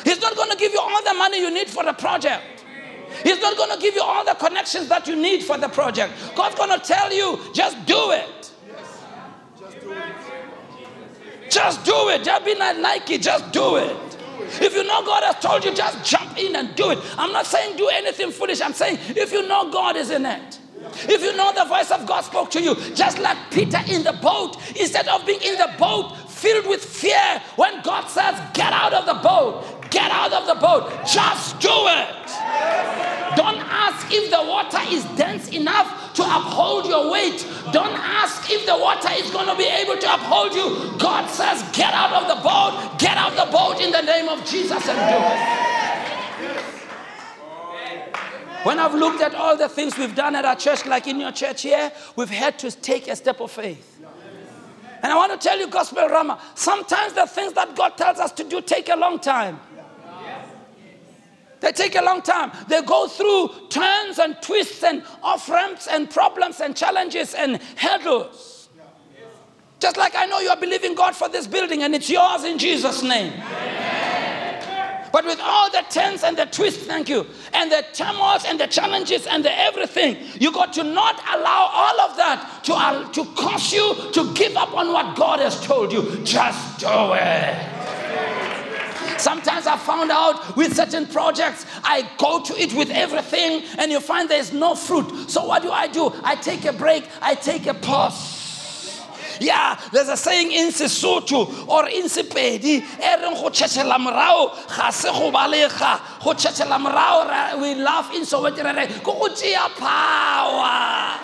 [0.04, 2.66] He's not going to give you all the money you need for the project.
[3.24, 6.14] He's not going to give you all the connections that you need for the project.
[6.36, 8.52] God's going to tell you, just do it.
[11.50, 12.24] Just do it.
[12.24, 14.17] Just be not Nike, just do it.
[14.62, 17.00] If you know God has told you, just jump in and do it.
[17.18, 18.62] I'm not saying do anything foolish.
[18.62, 20.60] I'm saying if you know God is in it.
[21.10, 24.14] If you know the voice of God spoke to you, just like Peter in the
[24.14, 28.94] boat, instead of being in the boat filled with fear, when God says, Get out
[28.94, 33.17] of the boat, get out of the boat, just do it.
[33.80, 37.46] Ask if the water is dense enough to uphold your weight.
[37.72, 40.98] Don't ask if the water is going to be able to uphold you.
[40.98, 44.28] God says, Get out of the boat, get out of the boat in the name
[44.30, 45.68] of Jesus and do it.
[48.64, 51.32] When I've looked at all the things we've done at our church, like in your
[51.32, 54.00] church here, we've had to take a step of faith.
[55.04, 58.32] And I want to tell you, Gospel Rama, sometimes the things that God tells us
[58.34, 59.60] to do take a long time.
[61.60, 62.52] They take a long time.
[62.68, 68.70] They go through turns and twists and off ramps and problems and challenges and hurdles.
[69.80, 72.58] Just like I know you are believing God for this building and it's yours in
[72.58, 73.34] Jesus' name.
[75.12, 78.68] But with all the turns and the twists, thank you, and the turmoils and the
[78.68, 83.72] challenges and the everything, you got to not allow all of that to, to cause
[83.72, 86.24] you to give up on what God has told you.
[86.24, 88.57] Just do it.
[89.20, 94.00] Sometimes I found out with certain projects, I go to it with everything, and you
[94.00, 95.30] find there's no fruit.
[95.30, 96.14] So, what do I do?
[96.24, 98.37] I take a break, I take a pause.
[99.40, 104.92] Yeah, there's a saying in Sesotho or in Sepedi, e reng go tšhetšhela morao ga
[107.60, 109.28] we laugh in Soweto re go
[109.78, 111.20] power.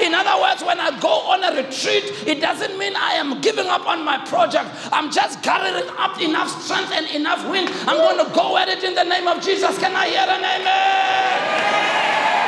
[0.00, 3.66] In other words when I go on a retreat it doesn't mean I am giving
[3.66, 4.68] up on my project.
[4.92, 7.70] I'm just gathering up enough strength and enough wind.
[7.86, 9.78] I'm going to go at it in the name of Jesus.
[9.78, 12.45] Can I hear an amen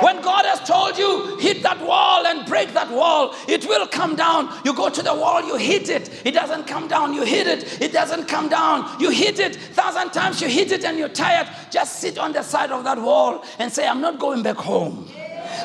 [0.00, 4.16] when God has told you, hit that wall and break that wall, it will come
[4.16, 4.52] down.
[4.64, 6.10] You go to the wall, you hit it.
[6.24, 7.14] It doesn't come down.
[7.14, 7.80] You hit it.
[7.80, 9.00] It doesn't come down.
[9.00, 9.56] You hit it.
[9.56, 11.48] Thousand times you hit it and you're tired.
[11.70, 15.08] Just sit on the side of that wall and say, I'm not going back home.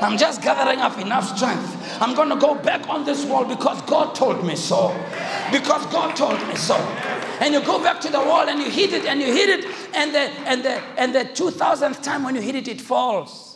[0.01, 2.01] I'm just gathering up enough strength.
[2.01, 4.89] I'm going to go back on this wall because God told me so.
[5.51, 6.75] Because God told me so.
[7.41, 9.65] And you go back to the wall and you hit it and you hit it,
[9.93, 13.48] and the and the and the 2000th time when you hit it, it falls.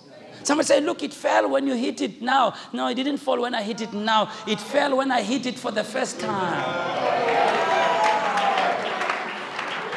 [0.44, 2.54] Somebody say, Look, it fell when you hit it now.
[2.72, 4.32] No, it didn't fall when I hit it now.
[4.48, 7.34] It fell when I hit it for the first time.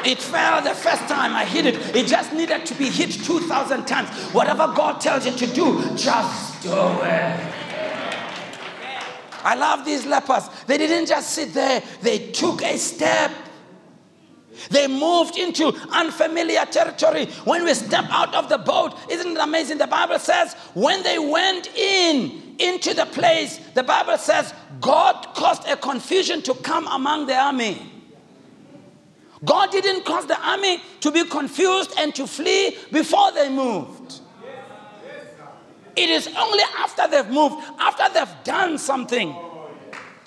[0.05, 1.95] It fell the first time I hit it.
[1.95, 4.09] It just needed to be hit 2,000 times.
[4.33, 7.53] Whatever God tells you to do, just do it.
[9.43, 10.49] I love these lepers.
[10.65, 13.31] They didn't just sit there, they took a step.
[14.69, 17.25] They moved into unfamiliar territory.
[17.45, 19.77] When we step out of the boat, isn't it amazing?
[19.77, 25.67] The Bible says when they went in into the place, the Bible says God caused
[25.67, 27.93] a confusion to come among the army.
[29.45, 34.21] God didn't cause the army to be confused and to flee before they moved.
[35.95, 39.35] It is only after they've moved, after they've done something.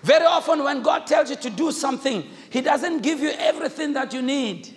[0.02, 4.12] Very often, when God tells you to do something, he doesn't give you everything that
[4.12, 4.68] you need.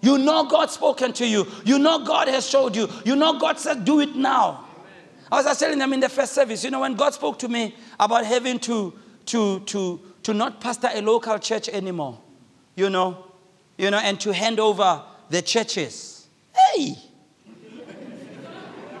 [0.00, 1.46] You know God's spoken to you.
[1.64, 2.88] You know God has showed you.
[3.04, 4.66] You know God said, do it now.
[5.30, 7.74] I was telling them in the first service, you know, when God spoke to me
[7.98, 8.92] about having to,
[9.26, 12.20] to, to, to not pastor a local church anymore,
[12.74, 13.24] you know,
[13.78, 16.26] you know, and to hand over the churches.
[16.52, 16.98] Hey!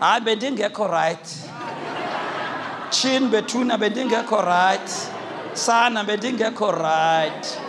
[0.00, 1.24] ah, bendingekho right.
[2.92, 5.21] Chin betuna bendingekho right
[5.54, 7.60] sana bendingekho right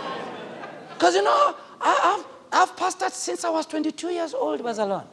[0.94, 5.04] because you know I, have I've pastored since I was 22 years old Bazalon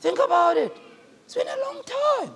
[0.00, 0.76] think about it.
[1.24, 2.34] It's been a long time.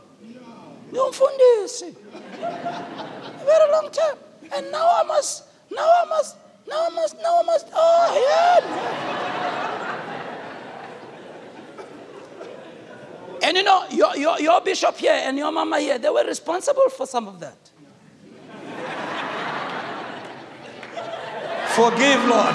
[0.93, 1.97] Ngumfundisi
[2.43, 4.17] a very long time.
[4.55, 6.37] And now I must now I must
[6.69, 9.05] now I must now I must oh yeah
[13.43, 16.89] And you know, your, your, your bishop here and your mama here, they were responsible
[16.89, 17.64] for some of that.
[21.75, 22.55] Forgive, Lord.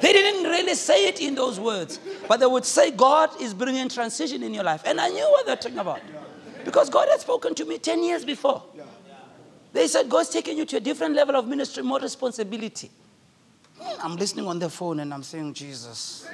[0.00, 3.88] They didn't really say it in those words, but they would say, God is bringing
[3.88, 4.82] transition in your life.
[4.84, 6.00] And I knew what they're talking about
[6.64, 8.62] because God had spoken to me 10 years before.
[9.72, 12.90] They said, God's taking you to a different level of ministry, more responsibility.
[13.80, 16.28] Hmm, I'm listening on the phone and I'm saying, Jesus.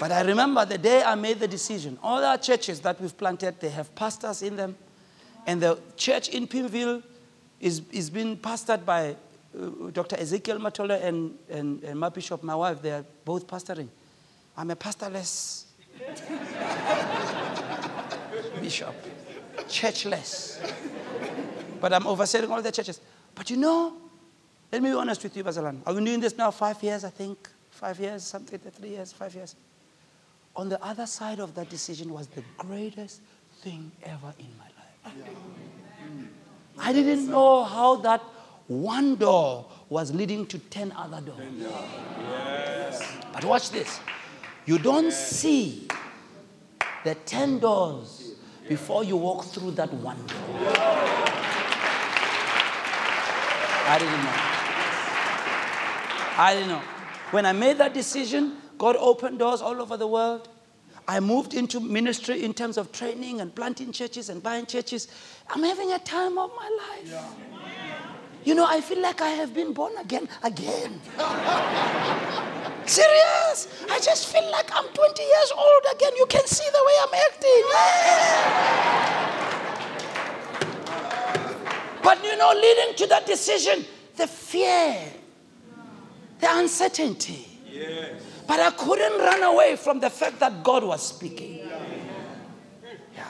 [0.00, 1.98] But I remember the day I made the decision.
[2.02, 4.74] All our churches that we've planted, they have pastors in them.
[5.46, 7.02] And the church in Pimville
[7.60, 9.16] is, is being pastored by
[9.58, 10.16] uh, Dr.
[10.16, 12.82] Ezekiel Matola and, and, and my bishop, my wife.
[12.82, 13.88] They are both pastoring.
[14.56, 15.66] I'm a pastorless
[18.60, 18.94] bishop,
[19.68, 20.58] churchless.
[21.80, 23.00] But I'm overseeing all the churches.
[23.34, 23.96] But you know,
[24.70, 25.80] let me be honest with you, Basalan.
[25.86, 27.48] I've been doing this now five years, I think.
[27.70, 29.56] Five years, something, three years, five years.
[30.54, 33.22] On the other side of that decision was the greatest
[33.62, 34.69] thing ever in my life.
[36.78, 38.22] I didn't know how that
[38.66, 41.40] one door was leading to 10 other doors.
[41.58, 43.02] Yes.
[43.32, 44.00] But watch this.
[44.66, 45.88] You don't see
[47.04, 48.34] the 10 doors
[48.68, 50.38] before you walk through that one door.
[53.86, 54.36] I didn't know.
[56.38, 56.82] I didn't know.
[57.32, 60.48] When I made that decision, God opened doors all over the world.
[61.08, 65.08] I moved into ministry in terms of training and planting churches and buying churches.
[65.48, 67.10] I'm having a time of my life.
[67.10, 67.24] Yeah.
[68.44, 71.00] You know, I feel like I have been born again, again.
[72.86, 73.68] Serious.
[73.90, 76.12] I just feel like I'm 20 years old again.
[76.16, 77.64] You can see the way I'm acting.
[82.02, 83.84] but you know, leading to that decision,
[84.16, 84.96] the fear,
[86.40, 87.46] the uncertainty.
[87.70, 88.29] Yes.
[88.50, 91.58] But I couldn't run away from the fact that God was speaking.
[93.14, 93.24] Yeah.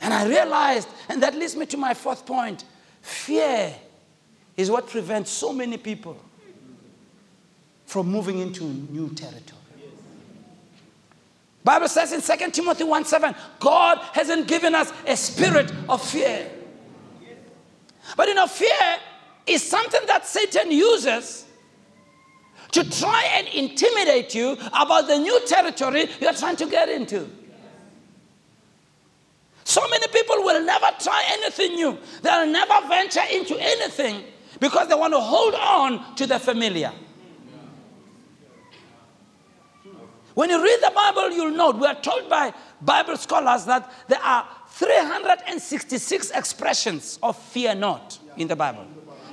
[0.00, 2.64] And I realized, and that leads me to my fourth point
[3.02, 3.72] fear
[4.56, 6.16] is what prevents so many people
[7.86, 9.60] from moving into new territory.
[11.62, 16.50] Bible says in 2 Timothy 1 7, God hasn't given us a spirit of fear.
[18.16, 18.96] But you know, fear
[19.46, 21.43] is something that Satan uses
[22.74, 27.30] to try and intimidate you about the new territory you're trying to get into.
[29.62, 31.96] So many people will never try anything new.
[32.20, 34.24] They'll never venture into anything
[34.58, 36.92] because they want to hold on to the familiar.
[40.34, 44.20] When you read the Bible, you'll note we are told by Bible scholars that there
[44.20, 48.84] are 366 expressions of fear not in the Bible.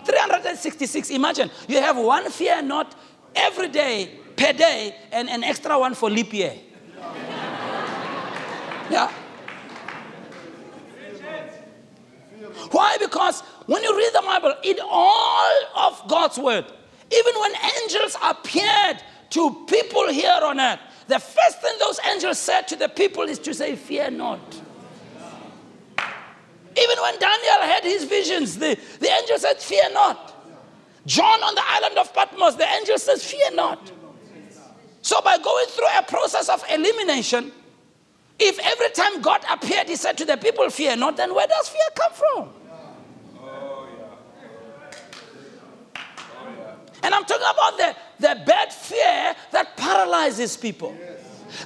[0.05, 1.09] 366.
[1.09, 2.95] Imagine you have one fear not
[3.35, 6.55] every day per day and an extra one for leap year.
[8.89, 9.11] Yeah.
[12.71, 12.97] Why?
[12.99, 16.65] Because when you read the Bible, in all of God's word,
[17.11, 17.51] even when
[17.81, 22.89] angels appeared to people here on earth, the first thing those angels said to the
[22.89, 24.61] people is to say, Fear not.
[26.77, 30.40] Even when Daniel had his visions, the, the angel said, Fear not.
[31.05, 33.91] John on the island of Patmos, the angel says, Fear not.
[35.01, 37.51] So, by going through a process of elimination,
[38.39, 41.69] if every time God appeared, he said to the people, Fear not, then where does
[41.69, 42.49] fear come from?
[47.03, 50.95] And I'm talking about the, the bad fear that paralyzes people.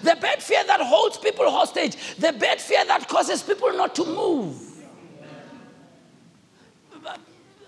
[0.02, 2.16] The bad fear that holds people hostage.
[2.16, 4.65] The bad fear that causes people not to move.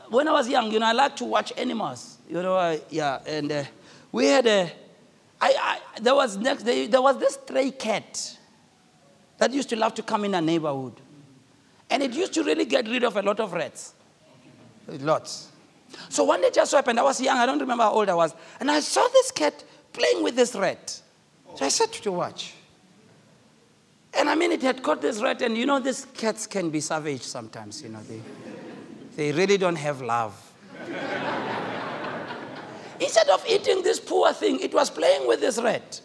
[0.10, 2.18] When I was young, you know, I liked to watch animals.
[2.30, 3.64] You know, uh, yeah, and uh,
[4.12, 4.72] we had a.
[5.40, 8.38] I, I, there was next day, there was this stray cat
[9.38, 10.94] that used to love to come in a neighborhood,
[11.90, 13.94] and it used to really get rid of a lot of rats,
[14.88, 15.52] lots.
[16.10, 18.16] So one day just so happened, I was young, I don't remember how old I
[18.16, 21.02] was, and I saw this cat playing with this rat.
[21.56, 22.54] So I said to watch.
[24.14, 26.82] And I mean, it had caught this rat, and you know, these cats can be
[26.82, 28.00] savage sometimes, you know.
[28.02, 28.22] They,
[29.18, 30.34] they really don't have love.
[33.00, 36.02] Instead of eating this poor thing, it was playing with this rat.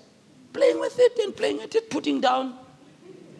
[0.54, 2.58] Playing with it and playing with it, putting down.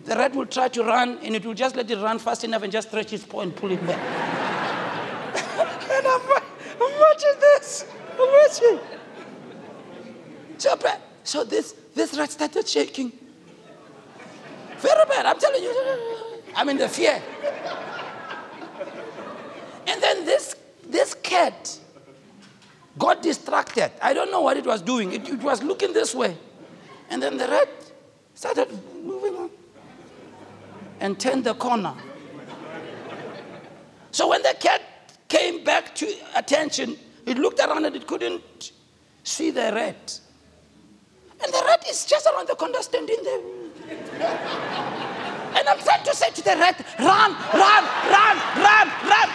[0.05, 2.63] The rat will try to run and it will just let it run fast enough
[2.63, 3.99] and just stretch its paw and pull it back.
[5.91, 6.21] and I'm,
[6.81, 7.87] I'm watching this.
[8.13, 8.79] I'm watching.
[10.59, 10.79] So,
[11.25, 13.11] so this, this rat started shaking.
[14.79, 15.75] Very bad, I'm telling you.
[16.55, 17.23] I'm in the fear.
[20.33, 20.57] This,
[20.89, 21.79] this cat
[22.99, 23.93] got distracted.
[24.01, 25.13] I don't know what it was doing.
[25.13, 26.35] It, it was looking this way.
[27.11, 27.69] And then the rat
[28.35, 28.69] started
[29.05, 29.51] moving on
[31.01, 31.93] and turned the corner.
[34.11, 34.81] So when the cat
[35.29, 38.73] came back to attention, it looked around and it couldn't
[39.25, 40.19] see the rat.
[41.45, 43.41] And the rat is just around the corner standing there.
[45.59, 49.29] and I'm trying to say to the rat, run, run, run, run, run.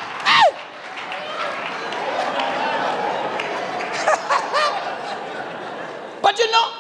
[6.38, 6.78] But you know,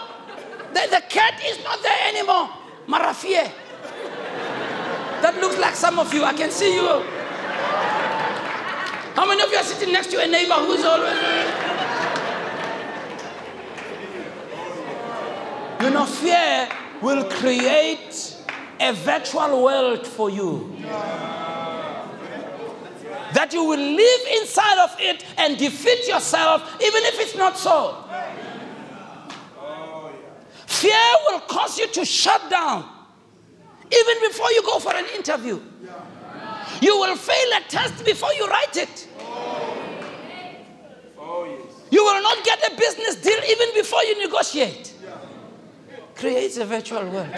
[3.13, 3.51] fear.
[5.21, 6.23] That looks like some of you.
[6.23, 7.03] I can see you.
[9.15, 11.17] How many of you are sitting next to a neighbor who's always.
[15.81, 16.69] You know, fear
[17.01, 18.35] will create
[18.79, 20.71] a virtual world for you.
[23.33, 28.03] That you will live inside of it and defeat yourself, even if it's not so.
[30.81, 32.87] Fear will cause you to shut down,
[33.91, 35.59] even before you go for an interview.
[36.81, 39.07] You will fail a test before you write it.
[41.89, 44.93] You will not get a business deal even before you negotiate.
[46.13, 47.33] Creates a virtual world.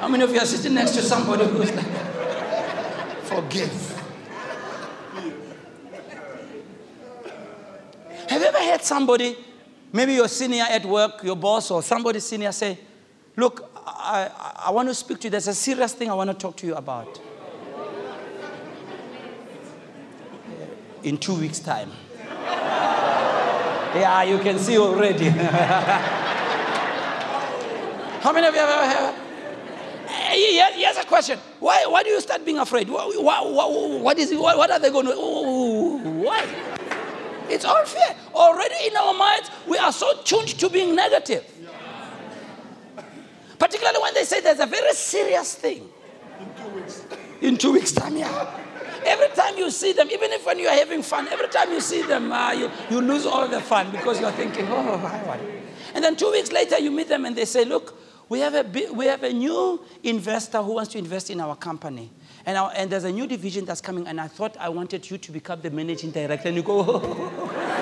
[0.00, 1.86] How many of you are sitting next to somebody who's like,
[3.22, 4.02] forgive?
[8.28, 9.36] Have you ever heard somebody,
[9.94, 12.78] maybe your senior at work, your boss, or somebody senior say,
[13.36, 14.30] Look, I,
[14.66, 15.30] I want to speak to you.
[15.30, 17.18] There's a serious thing I want to talk to you about.
[21.02, 21.90] In two weeks' time.
[23.94, 25.28] Yeah, you can see already.
[25.28, 25.38] How
[28.32, 29.14] many of you have ever heard?
[30.74, 31.38] Here's a question.
[31.60, 32.88] Why, why do you start being afraid?
[32.88, 33.52] What, what,
[34.00, 35.12] what, is what, what are they going to?
[36.24, 36.73] Why?
[37.48, 38.16] It's all fear.
[38.34, 41.44] Already in our minds, we are so tuned to being negative.
[43.58, 45.88] Particularly when they say there's a very serious thing.
[46.40, 47.06] In two weeks.
[47.40, 48.60] In two weeks' time, yeah.
[49.06, 52.02] Every time you see them, even if when you're having fun, every time you see
[52.02, 55.40] them, uh, you, you lose all the fun because you're thinking, oh, hi what?
[55.94, 58.92] And then two weeks later, you meet them and they say, look, we have a,
[58.92, 62.10] we have a new investor who wants to invest in our company.
[62.46, 65.16] And, our, and there's a new division that's coming, and I thought I wanted you
[65.18, 66.48] to become the managing director.
[66.48, 66.82] And you go,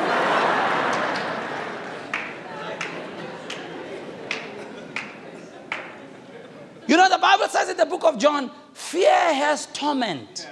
[6.87, 10.47] You know, the Bible says in the book of John, fear has torment.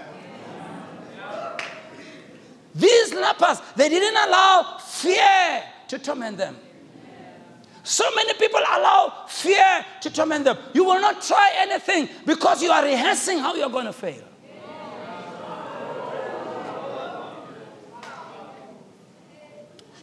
[2.75, 6.57] These lepers, they didn't allow fear to torment them.
[7.91, 10.57] So many people allow fear to torment them.
[10.73, 14.23] You will not try anything because you are rehearsing how you're going to fail.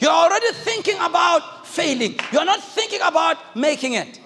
[0.02, 2.20] You're already thinking about failing.
[2.34, 4.20] You're not thinking about making it.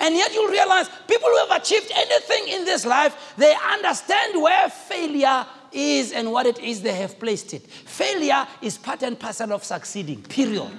[0.00, 4.68] And yet you'll realize people who have achieved anything in this life, they understand where
[4.68, 7.64] failure is and what it is they have placed it.
[7.68, 10.76] Failure is part and parcel of succeeding, period.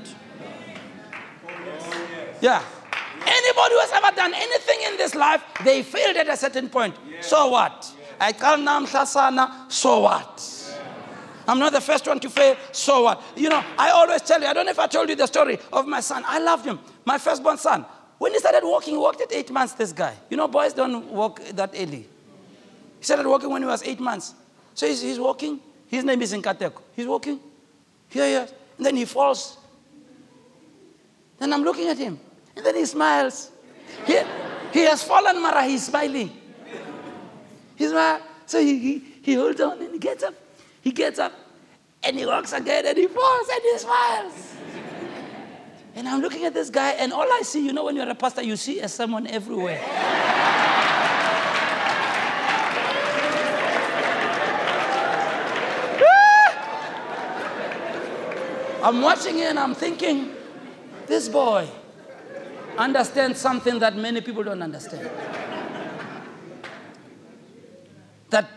[2.42, 2.64] Yeah.
[3.26, 6.96] Anybody who has ever done anything in this life, they failed at a certain point.
[7.22, 7.92] So what?
[8.20, 10.52] I call Nam Shasana, so what?
[11.48, 13.22] I'm not the first one to fail, so what?
[13.36, 15.60] You know, I always tell you, I don't know if I told you the story
[15.72, 16.24] of my son.
[16.26, 17.86] I loved him, my firstborn son.
[18.18, 20.16] When he started walking, he walked at eight months, this guy.
[20.30, 22.08] You know, boys don't walk that early.
[23.00, 24.34] He started walking when he was eight months.
[24.74, 25.60] So he's, he's walking.
[25.88, 26.82] His name is Nkateko.
[26.96, 27.40] He's walking.
[28.10, 28.54] Here he is.
[28.78, 29.58] And then he falls.
[31.38, 32.20] Then I'm looking at him.
[32.56, 33.52] And then he smiles.
[34.06, 34.20] He,
[34.72, 35.66] he has fallen, Mara.
[35.66, 36.32] He's smiling.
[37.76, 38.24] He's smiling.
[38.46, 40.34] So he, he, he holds on and he gets up.
[40.82, 41.34] He gets up
[42.04, 44.56] and he walks again and he falls and he smiles.
[45.96, 48.16] And I'm looking at this guy, and all I see, you know, when you're a
[48.16, 49.82] pastor, you see sermon everywhere.
[58.84, 60.32] I'm watching it and I'm thinking,
[61.08, 61.70] this boy
[62.78, 65.10] understands something that many people don't understand.
[68.30, 68.50] That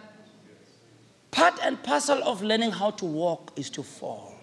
[1.31, 4.35] part and parcel of learning how to walk is to fall.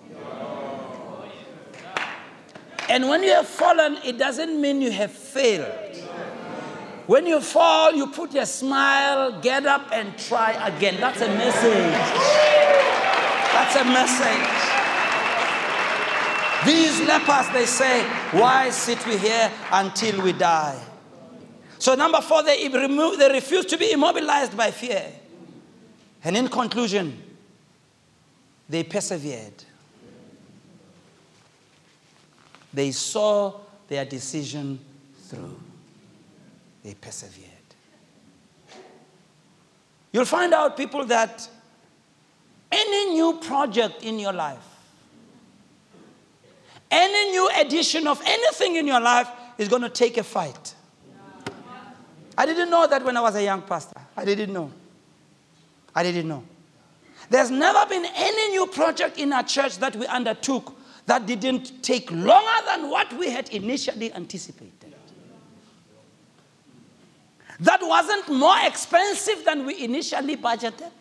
[2.88, 5.96] And when you have fallen, it doesn't mean you have failed.
[7.08, 11.00] When you fall, you put your smile, get up, and try again.
[11.00, 11.94] That's a message.
[13.54, 14.65] That's a message.
[16.66, 20.82] These lepers, they say, Why sit we here until we die?
[21.78, 25.06] So, number four, they, remove, they refuse to be immobilized by fear.
[26.24, 27.22] And in conclusion,
[28.68, 29.64] they persevered.
[32.74, 34.80] They saw their decision
[35.26, 35.60] through.
[36.84, 37.50] They persevered.
[40.12, 41.48] You'll find out, people, that
[42.72, 44.75] any new project in your life,
[46.96, 50.74] any new edition of anything in your life is going to take a fight.
[52.38, 54.00] I didn't know that when I was a young pastor.
[54.16, 54.72] I didn't know.
[55.94, 56.44] I didn't know.
[57.30, 60.74] There's never been any new project in our church that we undertook
[61.06, 64.96] that didn't take longer than what we had initially anticipated.
[67.60, 70.92] that wasn't more expensive than we initially budgeted.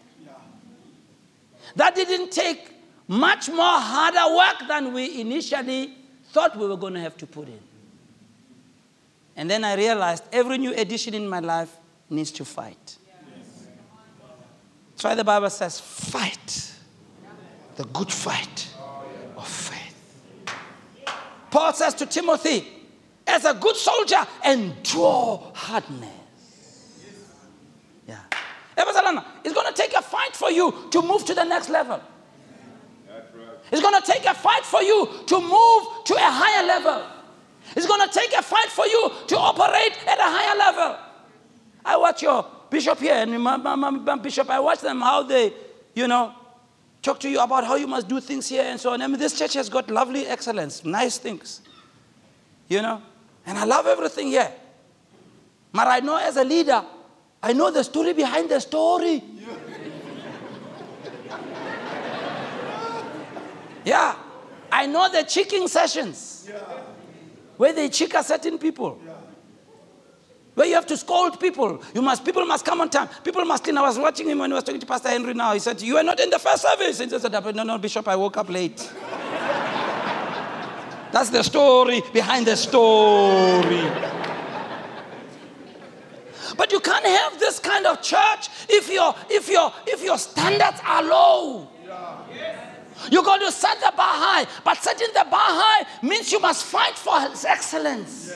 [1.76, 2.73] That didn't take
[3.06, 5.92] much more harder work than we initially
[6.32, 7.60] thought we were going to have to put in.
[9.36, 11.76] And then I realized every new edition in my life
[12.08, 12.98] needs to fight.
[14.90, 16.72] That's why the Bible says, fight
[17.76, 18.68] the good fight
[19.36, 19.96] of faith.
[21.50, 22.66] Paul says to Timothy,
[23.26, 26.10] as a good soldier, endure hardness.
[28.06, 28.20] Yeah.
[28.76, 32.00] It's going to take a fight for you to move to the next level.
[33.72, 37.06] It's going to take a fight for you to move to a higher level.
[37.76, 40.98] It's going to take a fight for you to operate at a higher level.
[41.84, 45.52] I watch your bishop here and my, my, my bishop, I watch them how they,
[45.94, 46.34] you know,
[47.02, 49.02] talk to you about how you must do things here and so on.
[49.02, 51.60] I mean, this church has got lovely excellence, nice things,
[52.68, 53.02] you know,
[53.46, 54.50] and I love everything here.
[55.72, 56.84] But I know as a leader,
[57.42, 59.22] I know the story behind the story.
[63.84, 64.16] Yeah.
[64.72, 66.58] I know the checking sessions yeah.
[67.56, 69.00] where they check a certain people.
[69.04, 69.12] Yeah.
[70.54, 71.82] Where you have to scold people.
[71.94, 73.08] You must, people must come on time.
[73.24, 73.76] People must clean.
[73.76, 75.52] I was watching him when he was talking to Pastor Henry now.
[75.52, 77.00] He said, You are not in the first service.
[77.00, 78.78] And he said, No, no, Bishop, I woke up late.
[81.12, 83.82] That's the story behind the story.
[86.56, 90.80] But you can't have this kind of church if your if your if your standards
[90.84, 91.68] are low.
[93.10, 96.64] You're going to set the bar high, but setting the bar high means you must
[96.64, 97.14] fight for
[97.46, 98.32] excellence.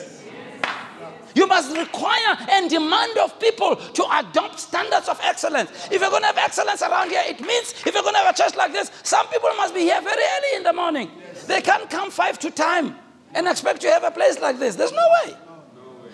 [1.34, 5.70] You must require and demand of people to adopt standards of excellence.
[5.90, 8.34] If you're going to have excellence around here, it means if you're going to have
[8.34, 11.10] a church like this, some people must be here very early in the morning.
[11.46, 12.96] They can't come five to time
[13.34, 14.74] and expect to have a place like this.
[14.74, 15.34] There's no way.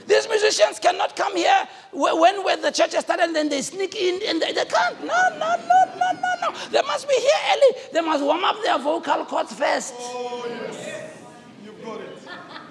[0.06, 3.94] These musicians cannot come here when, when the church has started and then they sneak
[3.96, 5.00] in and they, they can't.
[5.00, 6.58] No, no, no, no, no, no.
[6.70, 7.80] They must be here early.
[7.92, 9.94] They must warm up their vocal cords first.
[9.96, 11.16] Oh, yes.
[11.64, 12.18] You've got it.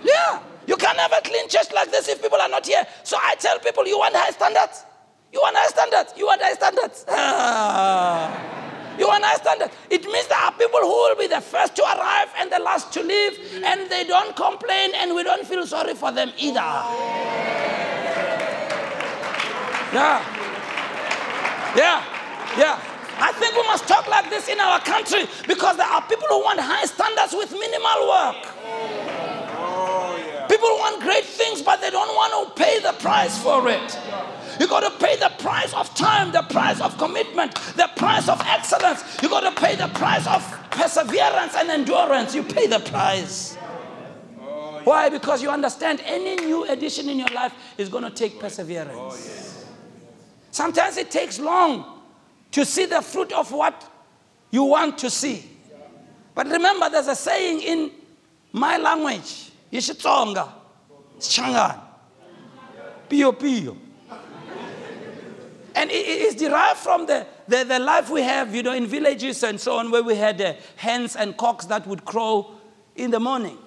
[0.03, 0.39] Yeah.
[0.67, 2.85] You can never clean church like this if people are not here.
[3.03, 4.85] So I tell people, you want high standards?
[5.31, 6.13] You want high standards?
[6.15, 7.05] You want high standards?
[7.09, 8.62] Ah.
[8.97, 9.71] You understand?
[9.89, 12.91] It means there are people who will be the first to arrive and the last
[12.93, 16.59] to leave, and they don't complain, and we don't feel sorry for them either.
[19.93, 20.21] Yeah.
[21.75, 22.03] Yeah.
[22.57, 22.79] Yeah.
[23.17, 26.41] I think we must talk like this in our country because there are people who
[26.43, 28.35] want high standards with minimal work.
[29.55, 33.97] Oh, people want great things, but they don't want to pay the price for it.
[34.59, 38.41] You got to pay the price of time, the price of commitment, the price of
[38.45, 39.03] excellence.
[39.21, 40.41] You got to pay the price of
[40.71, 42.35] perseverance and endurance.
[42.35, 43.55] You pay the price.
[44.83, 45.09] Why?
[45.09, 49.65] Because you understand any new addition in your life is going to take perseverance.
[50.51, 52.01] Sometimes it takes long
[52.51, 53.89] to see the fruit of what
[54.51, 55.49] you want to see.
[56.35, 57.91] But remember, there's a saying in
[58.51, 60.49] my language, Yishitsonga,
[61.19, 61.79] Shangaan,
[63.09, 63.77] Pio Pio.
[65.75, 69.43] And it is derived from the, the, the, life we have, you know, in villages
[69.43, 72.51] and so on, where we had uh, hens and cocks that would crow
[72.95, 73.57] in the morning.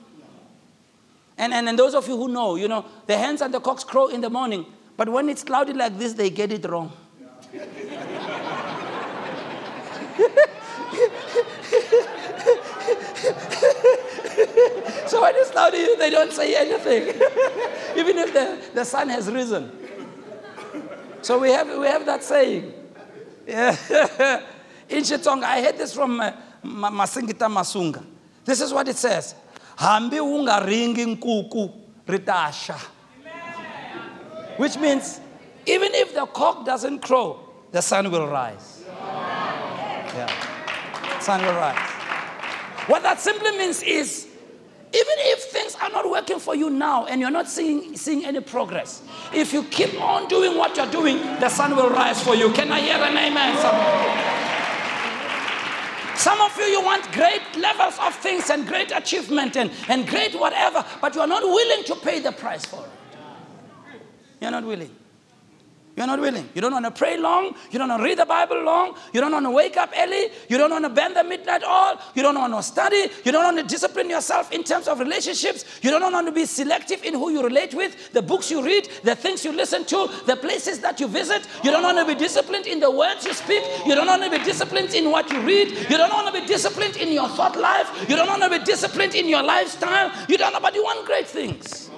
[1.38, 3.84] And, and, and those of you who know, you know, the hens and the cocks
[3.84, 6.92] crow in the morning, but when it's cloudy like this, they get it wrong.
[15.06, 17.02] so when it's cloudy, they don't say anything,
[17.96, 19.70] even if the, the sun has risen.
[21.26, 22.72] So we have, we have that saying.
[23.48, 23.70] Yeah.
[24.88, 26.30] In Xitsonga, I heard this from uh,
[26.64, 28.04] Masingita Masunga.
[28.44, 29.34] This is what it says.
[29.76, 31.72] Hambi unga ringi nkuku
[32.06, 32.78] ritasha.
[34.56, 35.20] Which means,
[35.66, 37.40] even if the cock doesn't crow,
[37.72, 38.84] the sun will rise.
[38.86, 40.30] Yeah.
[41.18, 41.90] Sun will rise.
[42.86, 44.28] What that simply means is
[44.92, 48.40] even if things are not working for you now and you're not seeing, seeing any
[48.40, 49.02] progress,
[49.34, 52.52] if you keep on doing what you're doing, the sun will rise for you.
[52.52, 53.56] Can I hear an amen?
[56.16, 60.34] Some of you, you want great levels of things and great achievement and, and great
[60.34, 62.90] whatever, but you are not willing to pay the price for it.
[64.40, 64.90] You're not willing.
[65.96, 66.46] You're not willing.
[66.54, 67.54] You don't want to pray long.
[67.70, 68.94] You don't want to read the Bible long.
[69.14, 70.28] You don't want to wake up early.
[70.48, 71.98] You don't want to bend the midnight oil.
[72.14, 73.08] You don't want to study.
[73.24, 75.64] You don't want to discipline yourself in terms of relationships.
[75.80, 78.90] You don't want to be selective in who you relate with, the books you read,
[79.04, 81.48] the things you listen to, the places that you visit.
[81.64, 83.62] You don't want to be disciplined in the words you speak.
[83.86, 85.68] You don't want to be disciplined in what you read.
[85.88, 87.88] You don't want to be disciplined in your thought life.
[88.08, 90.12] You don't want to be disciplined in your lifestyle.
[90.28, 91.90] You don't but you want great things.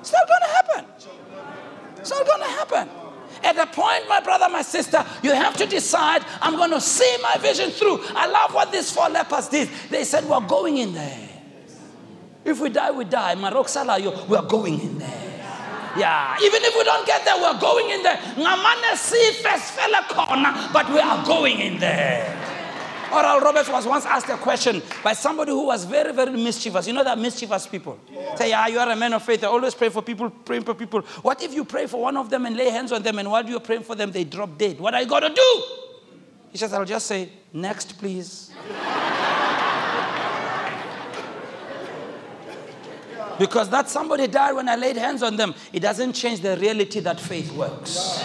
[0.00, 1.17] It's not going to happen.
[2.00, 2.88] It's not going to happen.
[3.42, 7.16] At a point, my brother, my sister, you have to decide, I'm going to see
[7.22, 8.00] my vision through.
[8.14, 9.68] I love what these four lepers did.
[9.90, 11.28] They said, We're going in there.
[12.44, 13.34] If we die, we die.
[13.34, 15.28] Marok Salayo, we're going in there.
[15.96, 18.18] Yeah, even if we don't get there, we're going in there.
[20.72, 22.57] But we are going in there.
[23.12, 26.86] Oral Roberts was once asked a question by somebody who was very, very mischievous.
[26.86, 27.98] You know that mischievous people?
[28.36, 29.44] Say, yeah, you are a man of faith.
[29.44, 31.00] I always pray for people, praying for people.
[31.22, 33.44] What if you pray for one of them and lay hands on them, and while
[33.46, 34.78] you're praying for them, they drop dead?
[34.78, 35.62] What are you going to do?
[36.50, 38.52] He says, I'll just say, next, please.
[43.38, 47.00] because that somebody died when I laid hands on them, it doesn't change the reality
[47.00, 48.20] that faith works.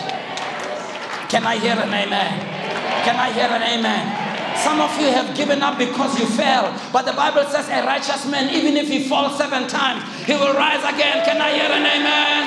[1.29, 2.39] Can I hear an amen?
[3.05, 4.22] Can I hear an amen?
[4.62, 6.70] Some of you have given up because you fell.
[6.91, 10.54] But the Bible says a righteous man, even if he falls seven times, he will
[10.54, 11.26] rise again.
[11.26, 12.41] Can I hear an amen?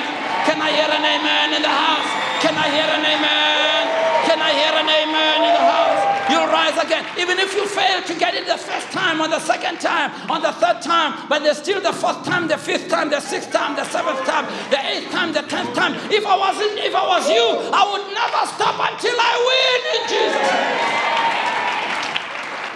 [0.47, 2.07] Can I hear an amen in the house?
[2.39, 3.81] Can I hear an amen?
[4.27, 6.01] Can I hear an amen in the house?
[6.29, 7.03] You'll rise again.
[7.17, 10.41] Even if you fail to get it the first time, or the second time, on
[10.41, 13.75] the third time, but there's still the fourth time, the fifth time, the sixth time,
[13.75, 15.95] the seventh time, the eighth time, the tenth time.
[16.11, 20.03] If I wasn't, if I was you, I would never stop until I win in
[20.11, 21.16] Jesus'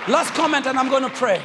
[0.08, 1.40] Last comment, and I'm going to pray.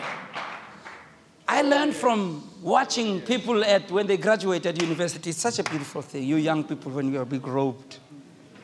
[1.46, 5.28] I learned from watching people at when they graduated university.
[5.30, 6.24] It's such a beautiful thing.
[6.24, 7.98] You young people, when you are big robed.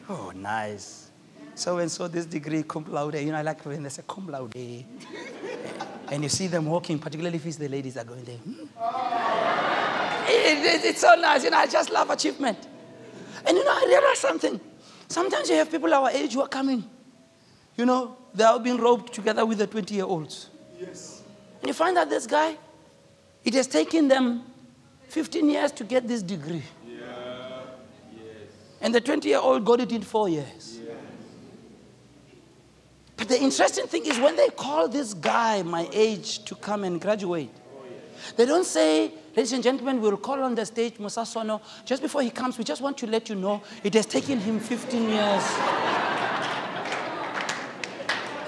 [0.09, 1.11] Oh, nice.
[1.55, 3.17] So and so, this degree, cum laude.
[3.17, 4.57] You know, I like when they say cum laude.
[4.57, 8.39] and you see them walking, particularly if it's the ladies are going there.
[8.39, 8.65] Hmm?
[10.27, 11.45] It, it, it's so nice.
[11.45, 12.59] You know, I just love achievement.
[13.47, 14.59] And you know, I realized something.
[15.07, 16.83] Sometimes you have people our age who are coming.
[17.77, 20.51] You know, they are being robbed together with the 20 year olds.
[20.79, 21.23] Yes.
[21.61, 22.57] And you find that this guy,
[23.45, 24.45] it has taken them
[25.09, 26.63] 15 years to get this degree.
[26.87, 26.99] Yeah.
[28.15, 28.25] Yes.
[28.81, 30.81] And the 20 year old got it in four years.
[30.85, 30.97] Yes.
[33.17, 37.01] But the interesting thing is when they call this guy my age to come and
[37.01, 38.33] graduate, oh, yes.
[38.33, 41.63] they don't say, Ladies and gentlemen, we'll call on the stage Mosa Sono.
[41.87, 44.61] Just before he comes, we just want to let you know it has taken him
[44.61, 45.43] 15 years.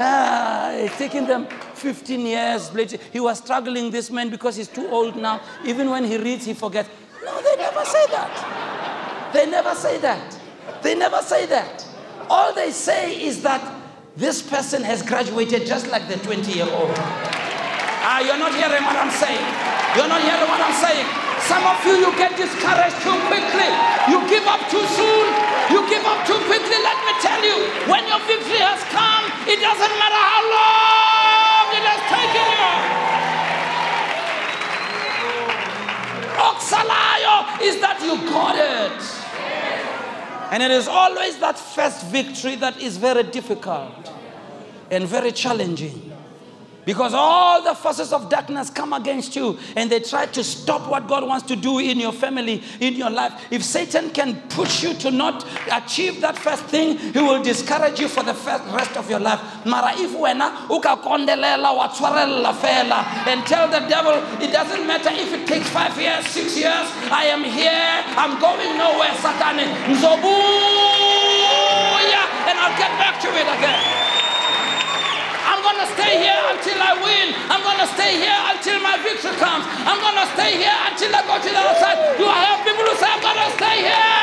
[0.00, 2.70] Ah, it's taken them 15 years.
[3.12, 5.40] He was struggling, this man, because he's too old now.
[5.64, 6.88] Even when he reads, he forgets.
[7.24, 9.30] No, they never say that.
[9.32, 10.38] They never say that.
[10.82, 11.86] They never say that.
[12.28, 13.62] All they say is that
[14.16, 16.92] this person has graduated just like the 20 year old.
[18.06, 19.44] Ah, you're not hearing what I'm saying.
[19.96, 21.06] You're not hearing what I'm saying.
[21.44, 23.68] Some of you, you get discouraged too quickly.
[24.08, 25.43] You give up too soon.
[25.70, 26.78] You give up too quickly.
[26.82, 27.56] Let me tell you,
[27.90, 32.70] when your victory has come, it doesn't matter how long it has taken you.
[36.36, 39.00] Oxalayo is that you got it.
[40.52, 44.12] And it is always that first victory that is very difficult
[44.90, 46.13] and very challenging.
[46.84, 51.08] Because all the forces of darkness come against you and they try to stop what
[51.08, 53.32] God wants to do in your family, in your life.
[53.50, 58.08] If Satan can push you to not achieve that first thing, he will discourage you
[58.08, 58.34] for the
[58.72, 59.40] rest of your life.
[59.64, 60.12] Mara if
[62.54, 64.12] fela and tell the devil
[64.42, 68.76] it doesn't matter if it takes five years, six years, I am here, I'm going
[68.76, 69.58] nowhere, Satan.
[69.94, 70.24] Nzobuya,
[72.48, 74.14] and I'll get back to it again
[75.74, 77.34] going to stay here until I win.
[77.50, 79.66] I'm going to stay here until my victory comes.
[79.66, 81.98] I'm going to stay here until I go to the other side.
[82.14, 84.14] Do I have people who say, I'm going to stay here?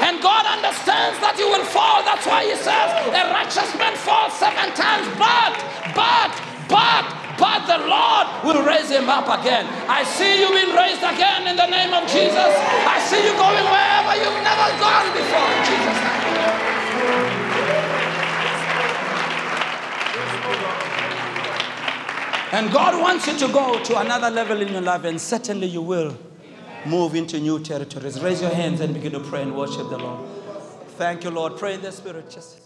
[0.00, 2.00] And God understands that you will fall.
[2.08, 5.52] That's why He says, a righteous man falls seven times, but,
[5.92, 6.32] but,
[6.72, 9.66] but, but the Lord will raise him up again.
[9.88, 12.50] I see you being raised again in the name of Jesus.
[12.86, 16.14] I see you going wherever you've never gone before in Jesus' name.
[22.54, 25.82] And God wants you to go to another level in your life, and certainly you
[25.82, 26.16] will
[26.86, 28.20] move into new territories.
[28.20, 30.28] Raise your hands and begin to pray and worship the Lord.
[30.96, 31.56] Thank you, Lord.
[31.56, 32.30] Pray in the Spirit.
[32.30, 32.63] Just.